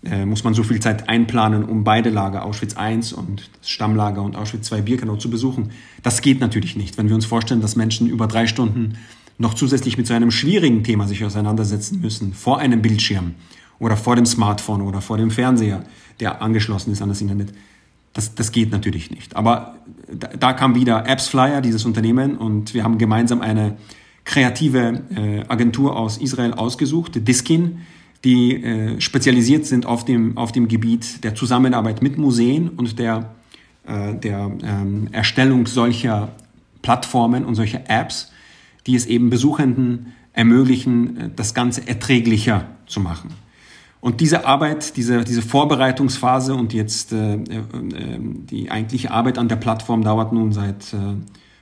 [0.03, 4.21] äh, muss man so viel Zeit einplanen, um beide Lager, Auschwitz I und das Stammlager
[4.21, 5.71] und Auschwitz II Birkenau zu besuchen.
[6.03, 6.97] Das geht natürlich nicht.
[6.97, 8.97] Wenn wir uns vorstellen, dass Menschen über drei Stunden
[9.37, 13.35] noch zusätzlich mit so einem schwierigen Thema sich auseinandersetzen müssen, vor einem Bildschirm
[13.79, 15.83] oder vor dem Smartphone oder vor dem Fernseher,
[16.19, 17.53] der angeschlossen ist an das Internet,
[18.17, 19.35] das, das geht natürlich nicht.
[19.35, 19.75] Aber
[20.11, 23.77] da, da kam wieder Apps Flyer, dieses Unternehmen, und wir haben gemeinsam eine
[24.25, 27.79] kreative äh, Agentur aus Israel ausgesucht, Diskin,
[28.23, 33.35] die äh, spezialisiert sind auf dem, auf dem Gebiet der Zusammenarbeit mit Museen und der,
[33.85, 36.29] äh, der ähm, Erstellung solcher
[36.81, 38.31] Plattformen und solcher Apps,
[38.87, 43.29] die es eben Besuchenden ermöglichen, äh, das Ganze erträglicher zu machen.
[43.99, 47.37] Und diese Arbeit, diese, diese Vorbereitungsphase und jetzt äh, äh,
[48.19, 51.15] die eigentliche Arbeit an der Plattform dauert nun seit äh,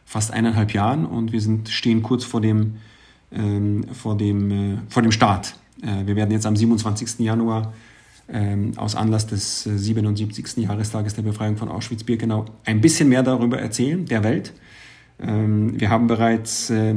[0.05, 2.75] fast eineinhalb Jahren und wir sind, stehen kurz vor dem,
[3.31, 7.19] ähm, vor dem, äh, vor dem Start äh, wir werden jetzt am 27.
[7.19, 7.73] Januar
[8.27, 10.57] ähm, aus Anlass des 77.
[10.57, 14.53] Äh, Jahrestages der Befreiung von Auschwitz-Birkenau ein bisschen mehr darüber erzählen, der Welt.
[15.19, 16.93] Ähm, wir haben bereits äh,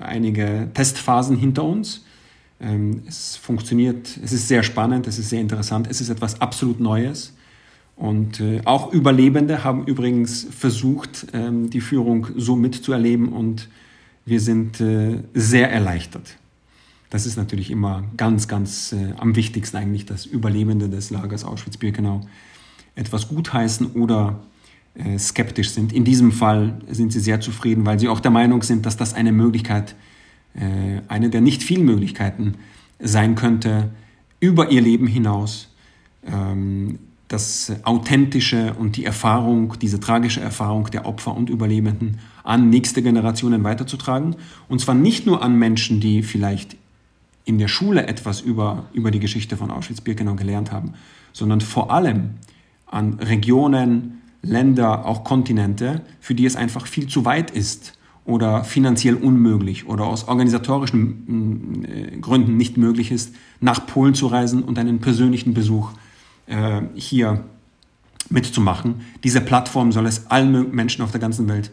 [0.00, 2.04] einige Testphasen hinter uns.
[3.06, 7.34] Es funktioniert, es ist sehr spannend, es ist sehr interessant, es ist etwas absolut Neues.
[7.96, 13.68] Und auch Überlebende haben übrigens versucht, die Führung so mitzuerleben und
[14.24, 14.82] wir sind
[15.34, 16.38] sehr erleichtert.
[17.10, 22.22] Das ist natürlich immer ganz, ganz äh, am wichtigsten eigentlich, dass Überlebende des Lagers Auschwitz-Birkenau
[22.94, 24.40] etwas gutheißen oder
[24.94, 25.92] äh, skeptisch sind.
[25.92, 29.14] In diesem Fall sind sie sehr zufrieden, weil sie auch der Meinung sind, dass das
[29.14, 29.94] eine Möglichkeit
[30.56, 32.54] äh, eine der nicht vielen Möglichkeiten
[32.98, 33.90] sein könnte,
[34.40, 35.68] über ihr Leben hinaus
[36.26, 43.02] ähm, das Authentische und die Erfahrung, diese tragische Erfahrung der Opfer und Überlebenden an nächste
[43.02, 44.36] Generationen weiterzutragen.
[44.68, 46.76] Und zwar nicht nur an Menschen, die vielleicht
[47.44, 50.94] in der Schule etwas über, über die Geschichte von Auschwitz-Birkenau gelernt haben,
[51.32, 52.30] sondern vor allem
[52.86, 57.95] an Regionen, Länder, auch Kontinente, für die es einfach viel zu weit ist
[58.26, 64.62] oder finanziell unmöglich oder aus organisatorischen äh, Gründen nicht möglich ist, nach Polen zu reisen
[64.62, 65.92] und einen persönlichen Besuch
[66.46, 67.44] äh, hier
[68.28, 69.02] mitzumachen.
[69.22, 71.70] Diese Plattform soll es allen Menschen auf der ganzen Welt,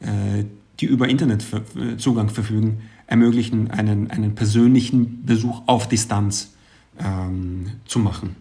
[0.00, 0.44] äh,
[0.80, 6.54] die über Internetzugang äh, verfügen, ermöglichen, einen, einen persönlichen Besuch auf Distanz
[6.98, 8.36] ähm, zu machen.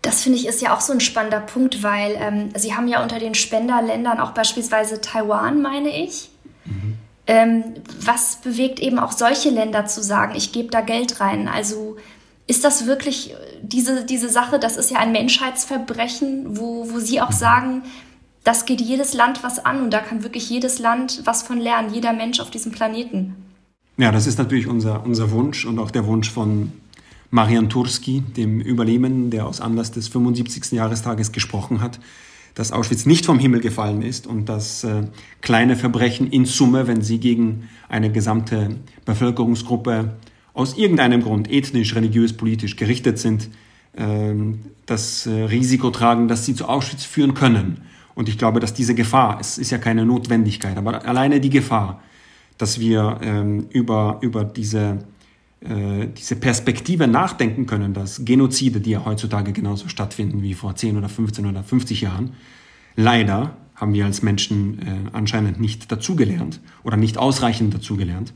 [0.00, 3.02] Das finde ich ist ja auch so ein spannender Punkt, weil ähm, Sie haben ja
[3.02, 6.30] unter den Spenderländern auch beispielsweise Taiwan, meine ich.
[6.66, 6.94] Mhm.
[7.28, 7.64] Ähm,
[8.04, 11.48] was bewegt eben auch solche Länder zu sagen, ich gebe da Geld rein?
[11.48, 11.96] Also
[12.46, 17.32] ist das wirklich diese, diese Sache, das ist ja ein Menschheitsverbrechen, wo, wo Sie auch
[17.32, 17.82] sagen,
[18.44, 21.92] das geht jedes Land was an und da kann wirklich jedes Land was von lernen,
[21.92, 23.34] jeder Mensch auf diesem Planeten.
[23.96, 26.72] Ja, das ist natürlich unser, unser Wunsch und auch der Wunsch von
[27.30, 30.72] Marian Turski, dem Überlebenden, der aus Anlass des 75.
[30.72, 31.98] Jahrestages gesprochen hat,
[32.56, 35.04] dass Auschwitz nicht vom Himmel gefallen ist und dass äh,
[35.42, 40.16] kleine Verbrechen in Summe, wenn sie gegen eine gesamte Bevölkerungsgruppe
[40.54, 43.50] aus irgendeinem Grund ethnisch, religiös, politisch gerichtet sind,
[43.92, 44.34] äh,
[44.86, 47.82] das äh, Risiko tragen, dass sie zu Auschwitz führen können.
[48.14, 52.02] Und ich glaube, dass diese Gefahr, es ist ja keine Notwendigkeit, aber alleine die Gefahr,
[52.56, 55.00] dass wir ähm, über, über diese
[55.62, 61.08] diese Perspektive nachdenken können, dass Genozide, die ja heutzutage genauso stattfinden wie vor 10 oder
[61.08, 62.34] 15 oder 50 Jahren,
[62.94, 68.32] leider haben wir als Menschen äh, anscheinend nicht dazugelernt oder nicht ausreichend dazugelernt.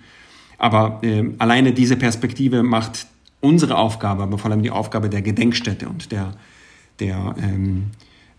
[0.58, 3.06] Aber äh, alleine diese Perspektive macht
[3.40, 6.34] unsere Aufgabe, aber vor allem die Aufgabe der Gedenkstätte und der,
[7.00, 7.86] der, ähm,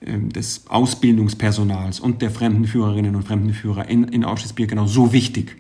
[0.02, 5.58] äh, des Ausbildungspersonals und der Fremdenführerinnen und Fremdenführer in, in Auschwitz-Birkenau so wichtig,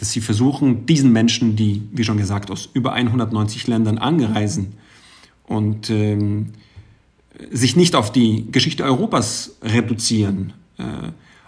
[0.00, 4.72] dass sie versuchen, diesen Menschen, die, wie schon gesagt, aus über 190 Ländern angereisen
[5.44, 6.54] und ähm,
[7.50, 10.84] sich nicht auf die Geschichte Europas reduzieren, äh,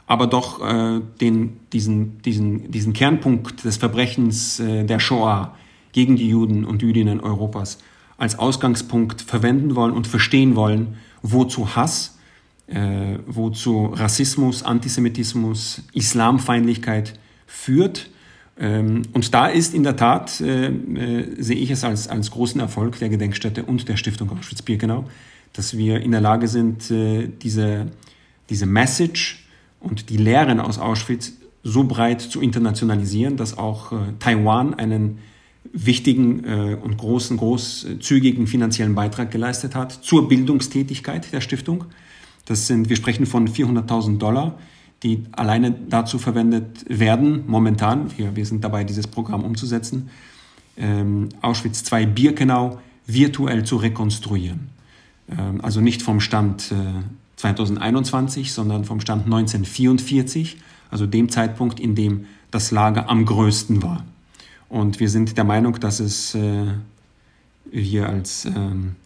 [0.06, 5.56] aber doch äh, den, diesen, diesen, diesen Kernpunkt des Verbrechens äh, der Shoah
[5.92, 7.78] gegen die Juden und Jüdinnen Europas
[8.18, 12.18] als Ausgangspunkt verwenden wollen und verstehen wollen, wozu Hass,
[12.66, 18.10] äh, wozu Rassismus, Antisemitismus, Islamfeindlichkeit führt
[18.62, 22.96] und da ist in der Tat, äh, äh, sehe ich es als, als großen Erfolg
[23.00, 25.04] der Gedenkstätte und der Stiftung Auschwitz-Birkenau,
[25.52, 27.88] dass wir in der Lage sind, äh, diese,
[28.50, 29.44] diese Message
[29.80, 31.32] und die Lehren aus Auschwitz
[31.64, 35.18] so breit zu internationalisieren, dass auch Taiwan einen
[35.72, 36.40] wichtigen
[36.82, 41.84] und großen, großzügigen finanziellen Beitrag geleistet hat zur Bildungstätigkeit der Stiftung.
[42.46, 44.58] Das sind, wir sprechen von 400.000 Dollar,
[45.02, 50.10] die alleine dazu verwendet werden, momentan, wir, wir sind dabei, dieses Programm umzusetzen,
[50.76, 54.68] ähm, Auschwitz II Birkenau virtuell zu rekonstruieren.
[55.28, 57.02] Ähm, also nicht vom Stand äh,
[57.36, 60.58] 2021, sondern vom Stand 1944,
[60.90, 64.04] also dem Zeitpunkt, in dem das Lager am größten war.
[64.68, 66.66] Und wir sind der Meinung, dass es äh,
[67.70, 68.96] wir als ähm,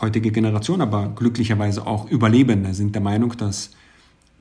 [0.00, 3.70] heutige Generation, aber glücklicherweise auch Überlebende sind der Meinung, dass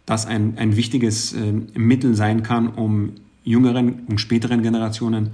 [0.05, 3.13] das ein, ein wichtiges äh, Mittel sein kann, um
[3.43, 5.31] jüngeren und späteren Generationen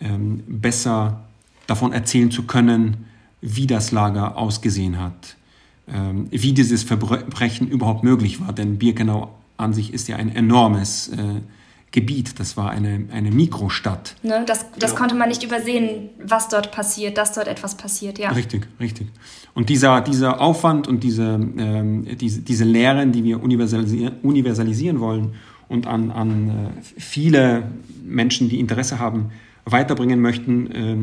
[0.00, 1.24] ähm, besser
[1.66, 3.06] davon erzählen zu können,
[3.40, 5.36] wie das Lager ausgesehen hat,
[5.88, 8.52] ähm, wie dieses Verbrechen überhaupt möglich war.
[8.52, 11.40] Denn Birkenau an sich ist ja ein enormes äh,
[11.92, 12.38] Gebiet.
[12.38, 14.14] Das war eine, eine Mikrostadt.
[14.22, 15.00] Ne, das das genau.
[15.00, 18.30] konnte man nicht übersehen, was dort passiert, dass dort etwas passiert, ja.
[18.30, 19.08] Richtig, richtig.
[19.54, 25.34] Und dieser, dieser Aufwand und diese, ähm, diese, diese Lehren, die wir universalisieren, universalisieren wollen
[25.68, 27.64] und an, an äh, viele
[28.04, 29.32] Menschen, die Interesse haben,
[29.64, 30.96] weiterbringen möchten, äh,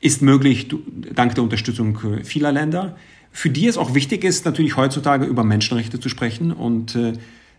[0.00, 0.68] ist möglich
[1.14, 2.96] dank der Unterstützung äh, vieler Länder.
[3.30, 7.14] Für die es auch wichtig ist, natürlich heutzutage über Menschenrechte zu sprechen und äh,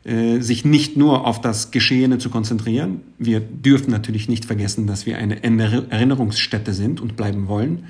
[0.05, 3.01] sich nicht nur auf das Geschehene zu konzentrieren.
[3.17, 7.85] Wir dürfen natürlich nicht vergessen, dass wir eine Erinnerungsstätte sind und bleiben wollen.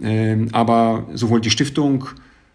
[0.00, 2.04] Ähm, aber sowohl die Stiftung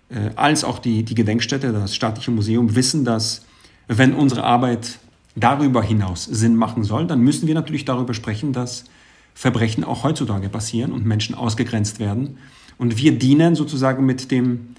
[0.09, 3.45] äh, als auch die, die Gedenkstätte, das staatliche Museum, wissen, dass
[3.87, 4.99] wenn unsere Arbeit
[5.35, 8.85] darüber hinaus Sinn machen soll, dann müssen wir natürlich darüber sprechen, dass
[9.33, 12.37] Verbrechen auch heutzutage passieren und Menschen ausgegrenzt werden.
[12.77, 14.75] Und wir dienen sozusagen mit dem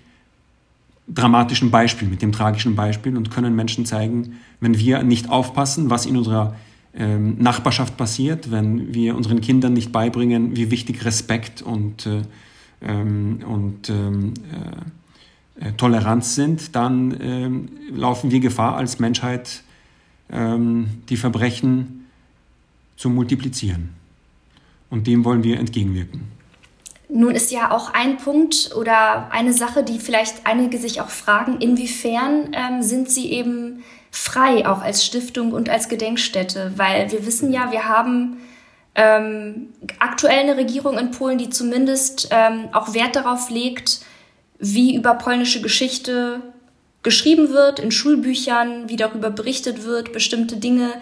[1.09, 6.07] dramatischen Beispiel, mit dem tragischen Beispiel und können Menschen zeigen, wenn wir nicht aufpassen, was
[6.07, 6.57] in unserer
[6.95, 12.23] ähm, Nachbarschaft passiert, wenn wir unseren Kindern nicht beibringen, wie wichtig Respekt und, äh,
[12.83, 14.35] ähm, und ähm,
[15.59, 19.63] äh, äh, Toleranz sind, dann ähm, laufen wir Gefahr als Menschheit,
[20.31, 22.07] ähm, die Verbrechen
[22.97, 23.91] zu multiplizieren.
[24.91, 26.42] Und dem wollen wir entgegenwirken.
[27.15, 31.61] Nun ist ja auch ein Punkt oder eine Sache, die vielleicht einige sich auch fragen,
[31.61, 36.73] inwiefern ähm, sind sie eben frei, auch als Stiftung und als Gedenkstätte?
[36.77, 38.39] Weil wir wissen ja, wir haben
[38.95, 44.01] ähm, aktuell eine Regierung in Polen, die zumindest ähm, auch Wert darauf legt,
[44.59, 46.41] wie über polnische Geschichte
[47.03, 50.15] geschrieben wird in Schulbüchern, wie darüber berichtet wird.
[50.15, 50.95] Bestimmte Dinge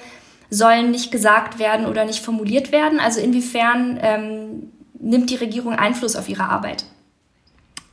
[0.49, 2.99] sollen nicht gesagt werden oder nicht formuliert werden.
[2.99, 6.85] Also inwiefern ähm, nimmt die Regierung Einfluss auf ihre Arbeit?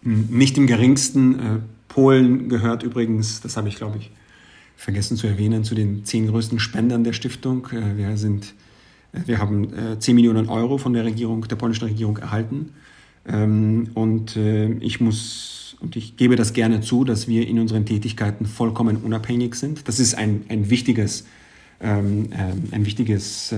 [0.02, 1.40] Nicht im geringsten.
[1.40, 4.12] Äh, Polen gehört übrigens, das habe ich, glaube ich,
[4.76, 7.68] vergessen zu erwähnen, zu den zehn größten Spendern der Stiftung.
[7.72, 8.54] Äh, wir, sind,
[9.14, 12.74] äh, wir haben 10 Millionen Euro von der Regierung, der polnischen Regierung erhalten.
[13.28, 18.46] Ähm, und ich muss, und ich gebe das gerne zu, dass wir in unseren Tätigkeiten
[18.46, 19.88] vollkommen unabhängig sind.
[19.88, 21.26] Das ist ein, ein wichtiges,
[21.82, 22.30] ähm,
[22.72, 23.54] ein wichtiges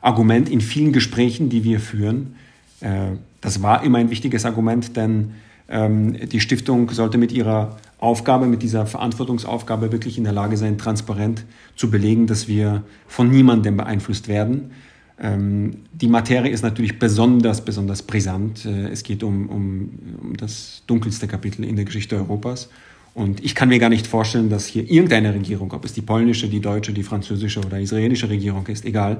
[0.00, 2.34] Argument in vielen Gesprächen, die wir führen
[2.80, 5.32] das war immer ein wichtiges Argument, denn
[5.68, 10.78] ähm, die Stiftung sollte mit ihrer Aufgabe, mit dieser Verantwortungsaufgabe wirklich in der Lage sein,
[10.78, 11.44] transparent
[11.76, 14.72] zu belegen, dass wir von niemandem beeinflusst werden.
[15.20, 18.64] Ähm, die Materie ist natürlich besonders, besonders brisant.
[18.64, 19.90] Äh, es geht um, um,
[20.22, 22.68] um das dunkelste Kapitel in der Geschichte Europas.
[23.12, 26.48] Und ich kann mir gar nicht vorstellen, dass hier irgendeine Regierung, ob es die polnische,
[26.48, 29.18] die deutsche, die französische oder israelische Regierung ist, egal,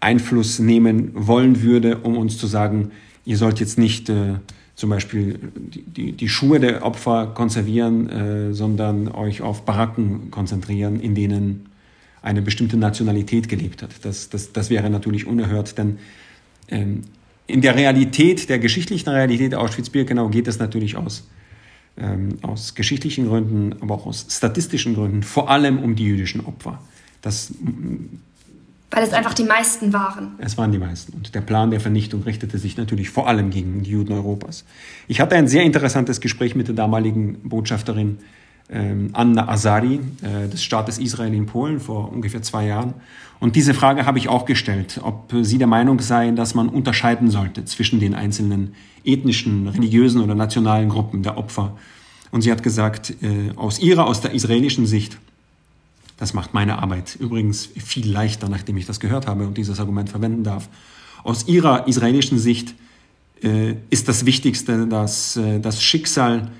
[0.00, 2.90] Einfluss nehmen wollen würde, um uns zu sagen,
[3.24, 4.34] ihr sollt jetzt nicht äh,
[4.74, 11.00] zum Beispiel die, die, die, Schuhe der Opfer konservieren, äh, sondern euch auf Baracken konzentrieren,
[11.00, 11.66] in denen
[12.22, 13.90] eine bestimmte Nationalität gelebt hat.
[14.02, 15.98] Das, das, das wäre natürlich unerhört, denn
[16.68, 17.02] ähm,
[17.46, 21.28] in der Realität, der geschichtlichen Realität Auschwitz-Birkenau geht es natürlich aus,
[21.98, 26.80] ähm, aus geschichtlichen Gründen, aber auch aus statistischen Gründen, vor allem um die jüdischen Opfer.
[27.22, 27.52] Das
[28.90, 30.32] weil es einfach die meisten waren.
[30.38, 31.12] Es waren die meisten.
[31.12, 34.64] Und der Plan der Vernichtung richtete sich natürlich vor allem gegen die Juden Europas.
[35.06, 38.18] Ich hatte ein sehr interessantes Gespräch mit der damaligen Botschafterin
[38.68, 42.94] ähm, Anna Azari äh, des Staates Israel in Polen vor ungefähr zwei Jahren.
[43.38, 47.30] Und diese Frage habe ich auch gestellt, ob sie der Meinung sei, dass man unterscheiden
[47.30, 48.74] sollte zwischen den einzelnen
[49.04, 51.76] ethnischen, religiösen oder nationalen Gruppen der Opfer.
[52.30, 55.18] Und sie hat gesagt, äh, aus ihrer, aus der israelischen Sicht,
[56.20, 60.10] das macht meine Arbeit übrigens viel leichter, nachdem ich das gehört habe und dieses Argument
[60.10, 60.68] verwenden darf.
[61.24, 62.74] Aus ihrer israelischen Sicht
[63.42, 66.52] äh, ist das Wichtigste, dass äh, das Schicksal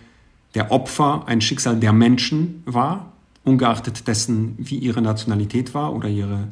[0.54, 3.12] der Opfer ein Schicksal der Menschen war,
[3.44, 6.48] ungeachtet dessen, wie ihre Nationalität war oder ihre,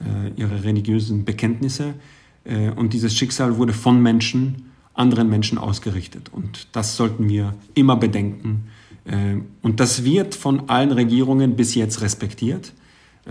[0.00, 1.94] äh, ihre religiösen Bekenntnisse.
[2.44, 6.30] Äh, und dieses Schicksal wurde von Menschen, anderen Menschen ausgerichtet.
[6.32, 8.68] Und das sollten wir immer bedenken
[9.62, 12.72] und das wird von allen Regierungen bis jetzt respektiert.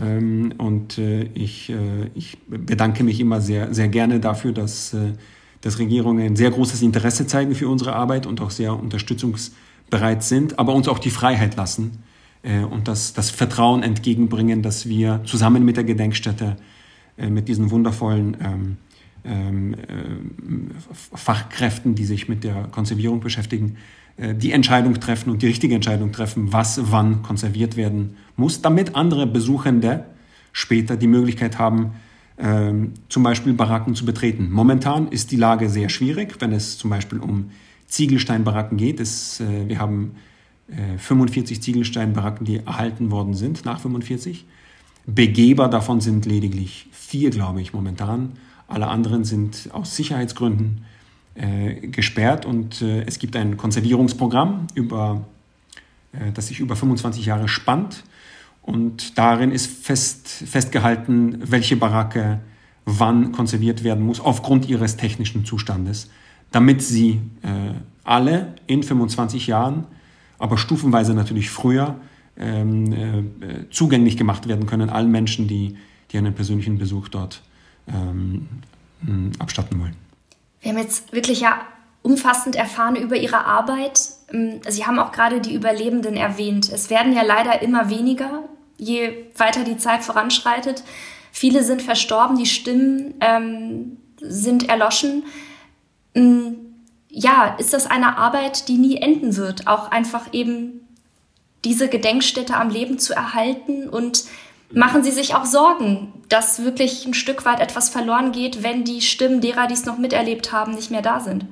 [0.01, 5.13] Ähm, und äh, ich, äh, ich bedanke mich immer sehr, sehr gerne dafür, dass, äh,
[5.61, 10.73] dass Regierungen sehr großes Interesse zeigen für unsere Arbeit und auch sehr unterstützungsbereit sind, aber
[10.73, 12.03] uns auch die Freiheit lassen
[12.69, 16.57] und das, das Vertrauen entgegenbringen, dass wir zusammen mit der Gedenkstätte,
[17.17, 18.77] mit diesen wundervollen ähm,
[19.23, 19.75] ähm,
[20.93, 23.77] Fachkräften, die sich mit der Konservierung beschäftigen,
[24.17, 29.27] die Entscheidung treffen und die richtige Entscheidung treffen, was wann konserviert werden muss, damit andere
[29.27, 30.05] Besuchende
[30.53, 31.91] später die Möglichkeit haben,
[32.37, 34.49] ähm, zum Beispiel Baracken zu betreten.
[34.51, 37.51] Momentan ist die Lage sehr schwierig, wenn es zum Beispiel um
[37.87, 38.99] Ziegelsteinbaracken geht.
[38.99, 40.15] Es, äh, wir haben
[40.69, 44.45] äh, 45 Ziegelsteinbaracken, die erhalten worden sind nach 45.
[45.05, 48.33] Begeber davon sind lediglich vier, glaube ich, momentan.
[48.67, 50.85] Alle anderen sind aus Sicherheitsgründen
[51.35, 55.25] äh, gesperrt und äh, es gibt ein Konservierungsprogramm, über,
[56.13, 58.03] äh, das sich über 25 Jahre spannt.
[58.61, 62.39] Und darin ist fest, festgehalten, welche Baracke
[62.85, 66.09] wann konserviert werden muss, aufgrund ihres technischen Zustandes,
[66.51, 69.85] damit sie äh, alle in 25 Jahren,
[70.39, 71.99] aber stufenweise natürlich früher,
[72.37, 75.77] ähm, äh, zugänglich gemacht werden können, allen Menschen, die,
[76.11, 77.41] die einen persönlichen Besuch dort
[77.87, 78.47] ähm,
[79.39, 80.04] abstatten wollen.
[80.65, 81.61] Wir haben jetzt wirklich ja
[82.01, 83.99] umfassend erfahren über Ihre Arbeit.
[84.33, 86.71] Ähm, Sie haben auch gerade die Überlebenden erwähnt.
[86.73, 88.41] Es werden ja leider immer weniger,
[88.75, 90.83] je weiter die Zeit voranschreitet.
[91.31, 95.25] Viele sind verstorben, die Stimmen ähm, sind erloschen.
[96.15, 96.55] Ähm,
[97.09, 99.67] ja, ist das eine Arbeit, die nie enden wird?
[99.67, 100.87] Auch einfach eben
[101.63, 104.23] diese Gedenkstätte am Leben zu erhalten und
[104.73, 109.01] Machen Sie sich auch Sorgen, dass wirklich ein Stück weit etwas verloren geht, wenn die
[109.01, 111.45] Stimmen derer, die es noch miterlebt haben, nicht mehr da sind?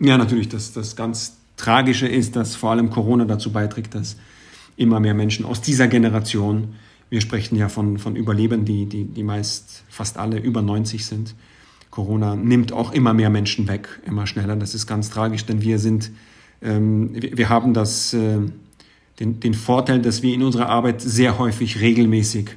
[0.00, 0.48] Ja, natürlich.
[0.48, 4.16] Das, das ganz Tragische ist, dass vor allem Corona dazu beiträgt, dass
[4.76, 6.74] immer mehr Menschen aus dieser Generation,
[7.10, 11.34] wir sprechen ja von, von Überlebenden, die, die, die meist fast alle über 90 sind.
[11.90, 14.56] Corona nimmt auch immer mehr Menschen weg, immer schneller.
[14.56, 16.10] Das ist ganz tragisch, denn wir sind,
[16.60, 18.40] ähm, wir, wir, haben das, äh,
[19.20, 22.56] den, den Vorteil, dass wir in unserer Arbeit sehr häufig regelmäßig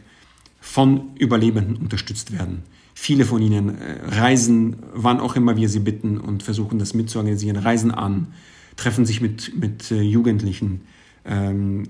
[0.59, 2.63] von Überlebenden unterstützt werden.
[2.93, 7.57] Viele von ihnen äh, reisen, wann auch immer wir sie bitten und versuchen das mitzuorganisieren,
[7.57, 8.33] reisen an,
[8.75, 10.81] treffen sich mit, mit äh, Jugendlichen,
[11.25, 11.83] ähm,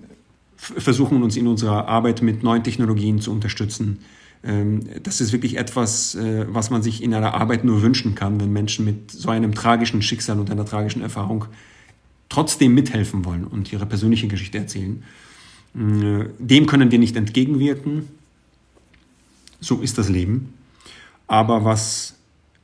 [0.57, 3.99] versuchen uns in unserer Arbeit mit neuen Technologien zu unterstützen.
[4.43, 8.39] Ähm, das ist wirklich etwas, äh, was man sich in einer Arbeit nur wünschen kann,
[8.39, 11.45] wenn Menschen mit so einem tragischen Schicksal und einer tragischen Erfahrung
[12.29, 15.03] trotzdem mithelfen wollen und ihre persönliche Geschichte erzählen.
[15.75, 18.07] Äh, dem können wir nicht entgegenwirken.
[19.59, 20.53] So ist das Leben.
[21.27, 22.15] Aber was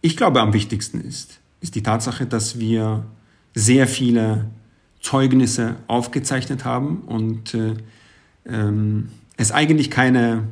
[0.01, 3.05] ich glaube am wichtigsten ist, ist die Tatsache, dass wir
[3.55, 4.49] sehr viele
[5.01, 7.75] Zeugnisse aufgezeichnet haben und äh,
[8.45, 10.43] ähm, es eigentlich keine,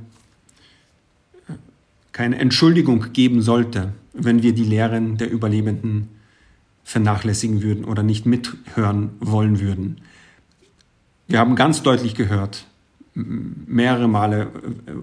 [2.11, 6.09] keine Entschuldigung geben sollte, wenn wir die Lehren der Überlebenden
[6.83, 10.01] vernachlässigen würden oder nicht mithören wollen würden.
[11.27, 12.65] Wir haben ganz deutlich gehört,
[13.13, 14.51] mehrere Male,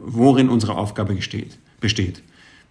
[0.05, 1.15] worin unsere Aufgabe
[1.81, 2.23] besteht.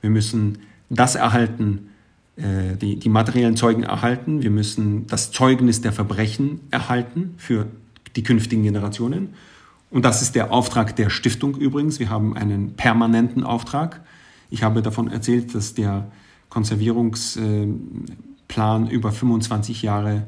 [0.02, 1.90] Wir müssen das erhalten,
[2.38, 4.42] äh, die, die materiellen Zeugen erhalten.
[4.44, 7.68] Wir müssen das Zeugnis der Verbrechen erhalten für
[8.16, 9.30] die künftigen Generationen.
[9.90, 12.00] Und das ist der Auftrag der Stiftung übrigens.
[12.00, 14.02] Wir haben einen permanenten Auftrag.
[14.50, 16.12] Ich habe davon erzählt, dass der
[18.48, 20.24] Konservierungsplan über 25 Jahre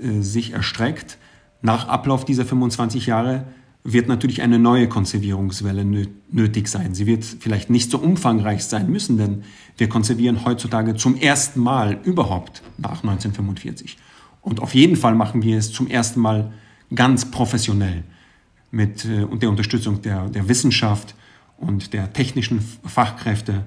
[0.00, 1.18] äh, sich erstreckt.
[1.62, 3.44] Nach Ablauf dieser 25 Jahre
[3.82, 5.84] wird natürlich eine neue Konservierungswelle
[6.30, 6.94] nötig sein.
[6.94, 9.44] Sie wird vielleicht nicht so umfangreich sein müssen, denn
[9.76, 13.98] wir konservieren heutzutage zum ersten Mal überhaupt nach 1945.
[14.40, 16.52] Und auf jeden Fall machen wir es zum ersten Mal
[16.94, 18.04] ganz professionell
[18.70, 21.14] mit äh, der Unterstützung der, der Wissenschaft
[21.56, 23.64] und der technischen Fachkräfte.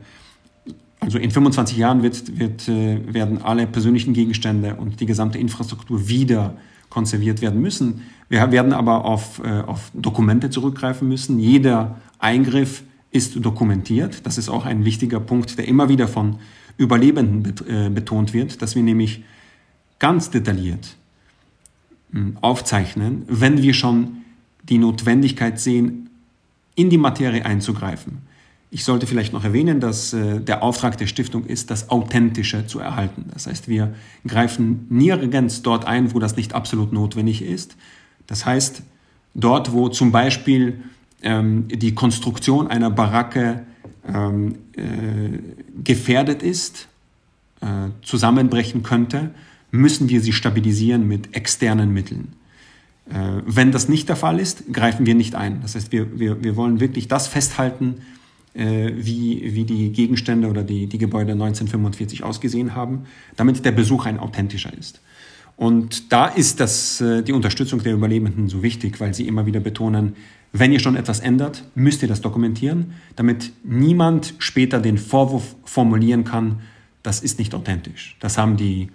[0.99, 6.07] Also in 25 Jahren wird, wird, äh, werden alle persönlichen Gegenstände und die gesamte Infrastruktur
[6.07, 6.57] wieder
[6.89, 8.01] konserviert werden müssen.
[8.29, 11.39] Wir werden aber auf, äh, auf Dokumente zurückgreifen müssen.
[11.39, 14.25] Jeder Eingriff ist dokumentiert.
[14.25, 16.37] Das ist auch ein wichtiger Punkt, der immer wieder von
[16.77, 19.23] Überlebenden äh, betont wird, dass wir nämlich
[19.99, 20.95] ganz detailliert
[22.11, 24.17] hm, aufzeichnen, wenn wir schon
[24.63, 26.09] die Notwendigkeit sehen,
[26.75, 28.19] in die Materie einzugreifen.
[28.70, 32.80] Ich sollte vielleicht noch erwähnen, dass äh, der Auftrag der Stiftung ist, das Authentische zu
[32.80, 33.26] erhalten.
[33.34, 33.93] Das heißt, wir
[34.26, 37.78] greifen nirgends dort ein, wo das nicht absolut notwendig ist.
[38.28, 38.82] Das heißt,
[39.34, 40.84] dort, wo zum Beispiel
[41.22, 43.63] ähm, die Konstruktion einer Baracke
[44.05, 44.82] ähm, äh,
[45.84, 46.88] gefährdet ist,
[47.61, 49.32] äh, zusammenbrechen könnte,
[49.72, 52.34] müssen wir sie stabilisieren mit externen Mitteln.
[53.09, 55.61] Äh, wenn das nicht der Fall ist, greifen wir nicht ein.
[55.61, 57.95] Das heißt, wir, wir, wir wollen wirklich das festhalten,
[58.57, 63.03] äh, wie, wie die Gegenstände oder die, die Gebäude 1945 ausgesehen haben,
[63.35, 65.01] damit der Besuch ein authentischer ist.
[65.55, 69.59] Und da ist das, äh, die Unterstützung der Überlebenden so wichtig, weil sie immer wieder
[69.59, 70.15] betonen,
[70.53, 76.23] wenn ihr schon etwas ändert, müsst ihr das dokumentieren, damit niemand später den Vorwurf formulieren
[76.23, 76.61] kann,
[77.03, 78.17] das ist nicht authentisch.
[78.19, 78.89] Das haben die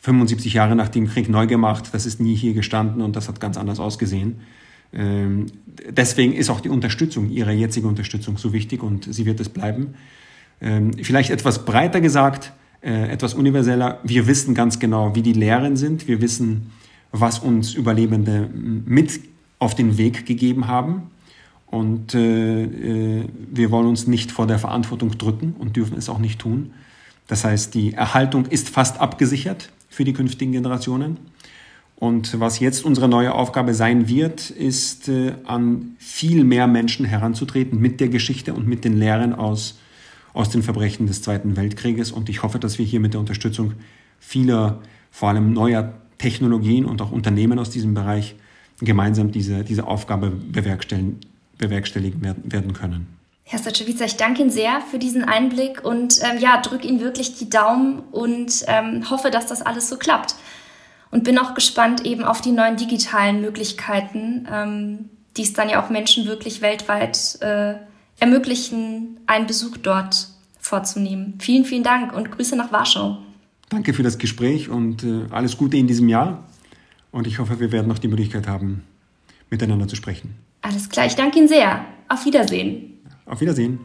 [0.00, 3.40] 75 Jahre nach dem Krieg neu gemacht, das ist nie hier gestanden und das hat
[3.40, 4.40] ganz anders ausgesehen.
[4.92, 5.46] Ähm,
[5.88, 9.94] deswegen ist auch die Unterstützung, ihre jetzige Unterstützung so wichtig und sie wird es bleiben.
[10.60, 14.00] Ähm, vielleicht etwas breiter gesagt, äh, etwas universeller.
[14.04, 16.08] Wir wissen ganz genau, wie die Lehren sind.
[16.08, 16.70] Wir wissen,
[17.12, 19.20] was uns Überlebende mit
[19.58, 21.10] auf den Weg gegeben haben.
[21.66, 26.18] Und äh, äh, wir wollen uns nicht vor der Verantwortung drücken und dürfen es auch
[26.18, 26.72] nicht tun.
[27.26, 31.18] Das heißt, die Erhaltung ist fast abgesichert für die künftigen Generationen.
[31.98, 37.80] Und was jetzt unsere neue Aufgabe sein wird, ist äh, an viel mehr Menschen heranzutreten
[37.80, 39.80] mit der Geschichte und mit den Lehren aus,
[40.32, 42.12] aus den Verbrechen des Zweiten Weltkrieges.
[42.12, 43.72] Und ich hoffe, dass wir hier mit der Unterstützung
[44.20, 44.80] vieler,
[45.10, 48.36] vor allem neuer Technologien und auch Unternehmen aus diesem Bereich
[48.80, 51.18] gemeinsam diese, diese Aufgabe bewerkstelligen,
[51.58, 53.08] bewerkstelligen werden, können.
[53.42, 57.34] Herr Staczewitzer, ich danke Ihnen sehr für diesen Einblick und ähm, ja, drücke Ihnen wirklich
[57.34, 60.36] die Daumen und ähm, hoffe, dass das alles so klappt
[61.10, 65.82] und bin auch gespannt eben auf die neuen digitalen Möglichkeiten, ähm, die es dann ja
[65.82, 67.74] auch Menschen wirklich weltweit äh,
[68.18, 70.28] ermöglichen, einen Besuch dort
[70.58, 71.34] vorzunehmen.
[71.38, 73.18] Vielen, vielen Dank und Grüße nach Warschau.
[73.68, 76.44] Danke für das Gespräch und äh, alles Gute in diesem Jahr.
[77.10, 78.84] Und ich hoffe, wir werden noch die Möglichkeit haben,
[79.50, 80.34] miteinander zu sprechen.
[80.62, 81.84] Alles klar, ich danke Ihnen sehr.
[82.08, 82.98] Auf Wiedersehen.
[83.26, 83.78] Auf Wiedersehen.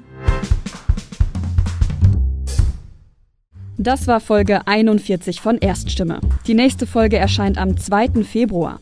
[3.77, 6.19] Das war Folge 41 von Erststimme.
[6.45, 8.23] Die nächste Folge erscheint am 2.
[8.23, 8.79] Februar.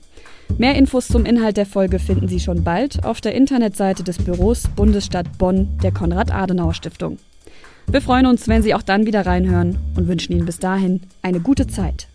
[0.58, 4.68] Mehr Infos zum Inhalt der Folge finden Sie schon bald auf der Internetseite des Büros
[4.76, 7.20] Bundesstadt Bonn der Konrad-Adenauer-Stiftung.
[7.88, 11.40] Wir freuen uns, wenn Sie auch dann wieder reinhören und wünschen Ihnen bis dahin eine
[11.40, 12.08] gute Zeit.